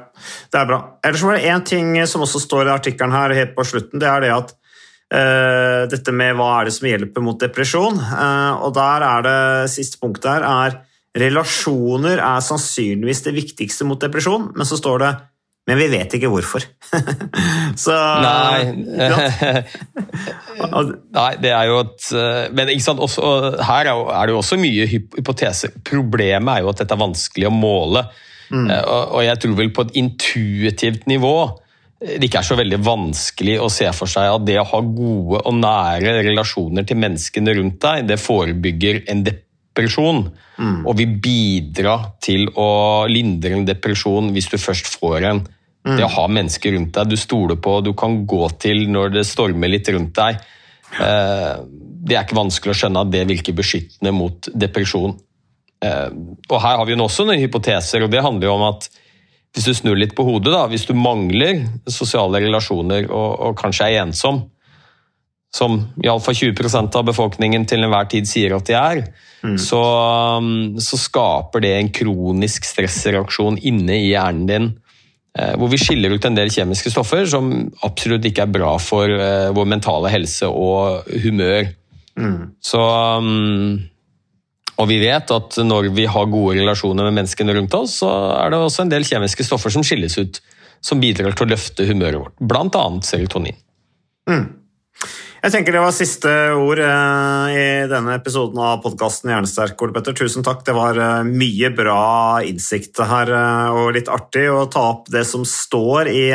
det 0.52 0.60
er 0.60 0.68
bra. 0.70 0.80
Ellers 1.04 1.24
var 1.26 1.38
det 1.38 1.52
én 1.52 1.64
ting 1.68 1.94
som 2.08 2.24
også 2.26 2.42
står 2.44 2.68
i 2.68 2.74
artikkelen 2.76 3.16
her 3.16 3.34
helt 3.36 3.56
på 3.56 3.66
slutten. 3.68 4.02
Det 4.02 4.10
er 4.10 4.24
det 4.26 4.32
at 4.36 4.54
uh, 4.54 5.82
dette 5.92 6.16
med 6.16 6.36
hva 6.40 6.50
er 6.60 6.70
det 6.70 6.76
som 6.76 6.90
hjelper 6.90 7.26
mot 7.26 7.40
depresjon. 7.40 8.00
Uh, 8.00 8.64
og 8.68 8.76
der 8.76 9.08
er 9.08 9.28
det 9.28 9.42
siste 9.74 10.02
punktet 10.02 10.32
her 10.34 10.48
er 10.48 10.80
relasjoner 11.18 12.22
er 12.24 12.44
sannsynligvis 12.44 13.26
det 13.26 13.36
viktigste 13.36 13.88
mot 13.88 14.00
depresjon, 14.00 14.52
men 14.56 14.68
så 14.68 14.78
står 14.80 15.04
det 15.04 15.12
men 15.70 15.78
vi 15.78 15.86
vet 15.92 16.16
ikke 16.18 16.30
hvorfor. 16.32 16.64
så 17.84 17.94
Nei. 18.24 18.72
Nei, 21.18 21.32
det 21.42 21.52
er 21.54 21.66
jo 21.70 21.78
et 21.84 22.08
eh, 22.18 22.48
Men 22.56 22.70
ikke 22.74 22.84
sant, 22.86 23.02
også, 23.04 23.22
her 23.64 23.86
er, 23.86 23.92
jo, 23.94 24.08
er 24.10 24.24
det 24.28 24.34
jo 24.36 24.40
også 24.42 24.58
mye 24.62 24.88
hyp- 24.90 25.18
hypotese. 25.20 25.68
Problemet 25.88 26.52
er 26.56 26.60
jo 26.66 26.72
at 26.74 26.80
dette 26.82 26.96
er 26.98 27.02
vanskelig 27.04 27.48
å 27.50 27.54
måle. 27.56 28.02
Mm. 28.52 28.68
Og, 28.68 29.04
og 29.16 29.22
jeg 29.24 29.40
tror 29.44 29.54
vel 29.62 29.70
på 29.72 29.82
et 29.88 29.94
intuitivt 30.02 31.04
nivå 31.08 31.36
eh, 31.46 32.18
det 32.18 32.26
ikke 32.28 32.42
er 32.42 32.50
så 32.50 32.58
veldig 32.60 32.82
vanskelig 32.84 33.56
å 33.64 33.70
se 33.72 33.88
for 33.96 34.08
seg 34.12 34.28
at 34.34 34.44
det 34.50 34.58
å 34.60 34.66
ha 34.74 34.80
gode 34.84 35.40
og 35.46 35.54
nære 35.62 36.18
relasjoner 36.26 36.84
til 36.90 37.00
menneskene 37.00 37.54
rundt 37.62 37.78
deg, 37.86 37.98
det 38.10 38.18
forebygger 38.20 38.96
en 39.14 39.22
depresjon. 39.30 39.48
Og 40.86 40.98
vil 41.00 41.16
bidra 41.24 41.96
til 42.22 42.48
å 42.60 43.08
lindre 43.10 43.56
en 43.58 43.66
depresjon 43.66 44.32
hvis 44.36 44.50
du 44.52 44.58
først 44.62 44.90
får 45.00 45.26
en. 45.32 45.40
Det 45.98 46.04
å 46.06 46.12
ha 46.14 46.28
mennesker 46.30 46.76
rundt 46.76 46.94
deg 46.94 47.10
du 47.10 47.16
stoler 47.18 47.58
på, 47.58 47.80
du 47.82 47.94
kan 47.98 48.20
gå 48.30 48.44
til 48.62 48.84
når 48.94 49.16
det 49.16 49.24
stormer 49.26 49.72
litt 49.74 49.88
rundt 49.90 50.14
deg. 50.20 50.38
eh, 51.02 51.56
Det 52.04 52.16
er 52.18 52.24
ikke 52.26 52.38
vanskelig 52.38 52.74
å 52.76 52.78
skjønne 52.78 53.02
at 53.02 53.12
det 53.14 53.24
virker 53.30 53.54
beskyttende 53.58 54.12
mot 54.14 54.50
depresjon. 54.54 55.16
Eh, 55.82 56.10
Og 56.50 56.62
her 56.62 56.78
har 56.78 56.86
vi 56.86 56.94
jo 56.94 57.02
også 57.08 57.26
noen 57.26 57.42
hypoteser, 57.42 58.04
og 58.04 58.12
det 58.12 58.22
handler 58.22 58.48
jo 58.48 58.54
om 58.60 58.68
at 58.70 58.90
hvis 59.56 59.66
du 59.66 59.74
snur 59.74 59.98
litt 59.98 60.14
på 60.16 60.24
hodet, 60.24 60.54
da, 60.54 60.68
hvis 60.68 60.86
du 60.88 60.94
mangler 60.94 61.66
sosiale 61.90 62.40
relasjoner 62.40 63.10
og, 63.10 63.40
og 63.50 63.58
kanskje 63.60 63.90
er 63.90 64.04
ensom, 64.06 64.44
som 65.52 65.82
iallfall 66.04 66.38
20% 66.38 66.96
av 66.96 67.04
befolkningen 67.10 67.66
til 67.68 67.84
enhver 67.84 68.08
tid 68.12 68.30
sier 68.30 68.56
at 68.56 68.70
de 68.70 68.76
er, 68.78 69.02
så, 69.58 69.80
um, 70.38 70.78
så 70.80 71.00
skaper 71.02 71.64
det 71.66 71.72
en 71.80 71.90
kronisk 71.90 72.64
stressreaksjon 72.70 73.58
inne 73.66 73.96
i 73.98 74.12
hjernen 74.12 74.46
din. 74.48 74.68
eh, 75.34 75.56
Hvor 75.58 75.72
vi 75.72 75.80
skiller 75.82 76.14
ut 76.14 76.26
en 76.26 76.36
del 76.38 76.52
kjemiske 76.54 76.92
stoffer 76.94 77.26
som 77.26 77.50
absolutt 77.84 78.26
ikke 78.30 78.44
er 78.46 78.54
bra 78.54 78.76
for 78.78 79.10
eh, 79.10 79.50
vår 79.56 79.66
mentale 79.66 80.12
helse 80.14 80.46
og 80.46 81.10
humør. 81.24 81.72
Så 82.62 82.80
um, 83.18 83.82
og 84.78 84.88
vi 84.90 84.98
vet 85.02 85.30
at 85.32 85.58
når 85.62 85.90
vi 85.94 86.06
har 86.10 86.26
gode 86.32 86.56
relasjoner 86.62 87.10
med 87.10 87.20
menneskene 87.20 87.54
rundt 87.54 87.74
oss, 87.78 88.00
så 88.02 88.10
er 88.38 88.50
det 88.54 88.62
også 88.62 88.86
en 88.86 88.94
del 88.94 89.04
kjemiske 89.06 89.44
stoffer 89.46 89.74
som 89.74 89.84
skilles 89.86 90.16
ut, 90.18 90.40
som 90.82 91.02
bidrar 91.02 91.36
til 91.38 91.46
å 91.46 91.52
løfte 91.52 91.86
humøret 91.90 92.18
vårt. 92.24 92.38
Blant 92.40 92.78
annet 92.80 93.06
serotonin. 93.06 93.58
Jeg 95.42 95.56
tenker 95.56 95.74
det 95.74 95.82
var 95.82 95.94
siste 95.96 96.32
ord 96.54 96.78
eh, 96.86 97.54
i 97.58 97.62
denne 97.90 98.14
episoden 98.14 98.60
av 98.62 98.84
podkasten 98.84 99.32
Hjernesterk. 99.32 99.80
Ole 99.82 99.96
Petter. 99.96 100.14
Tusen 100.14 100.46
takk. 100.46 100.60
Det 100.68 100.76
var 100.78 101.00
eh, 101.02 101.24
mye 101.26 101.72
bra 101.74 102.04
innsikt 102.46 103.02
her, 103.10 103.32
eh, 103.34 103.74
og 103.74 103.96
litt 103.96 104.12
artig 104.14 104.46
å 104.54 104.68
ta 104.70 104.84
opp 104.92 105.10
det 105.10 105.24
som 105.26 105.42
står 105.42 106.12
i 106.14 106.28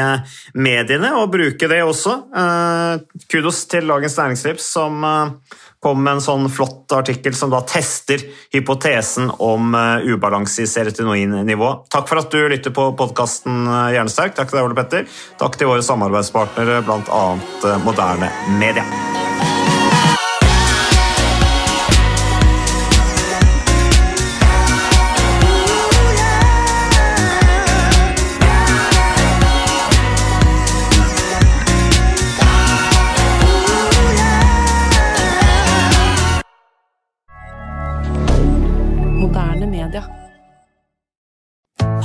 mediene, 0.59 1.13
og 1.21 1.31
bruke 1.37 1.71
det 1.71 1.85
også. 1.87 2.17
Kudos 3.31 3.63
til 3.71 3.87
Dagens 3.95 4.19
Næringsliv, 4.19 4.59
som 4.59 5.07
kom 5.87 6.03
med 6.03 6.19
en 6.19 6.25
sånn 6.25 6.49
flott 6.51 6.91
artikkel 6.97 7.37
som 7.39 7.53
da 7.55 7.61
tester 7.63 8.25
hypotesen 8.55 9.31
om 9.39 9.75
eh, 9.79 10.09
ubalanse 10.11 10.65
i 10.65 10.71
serotoninnivå. 10.71 11.73
Takk 11.95 12.11
for 12.11 12.23
at 12.25 12.35
du 12.35 12.41
lytter 12.51 12.75
på 12.75 12.89
podkasten 12.99 13.69
Hjernesterk. 13.95 14.35
Takk 14.35 14.51
til 14.51 14.59
deg, 14.59 14.67
Ole 14.67 14.79
Petter. 14.81 15.07
Takk 15.39 15.61
til 15.61 15.71
våre 15.71 15.87
samarbeidspartnere, 15.87 16.83
bl.a. 16.89 17.23
Moderne 17.87 18.33
Media. 18.59 19.56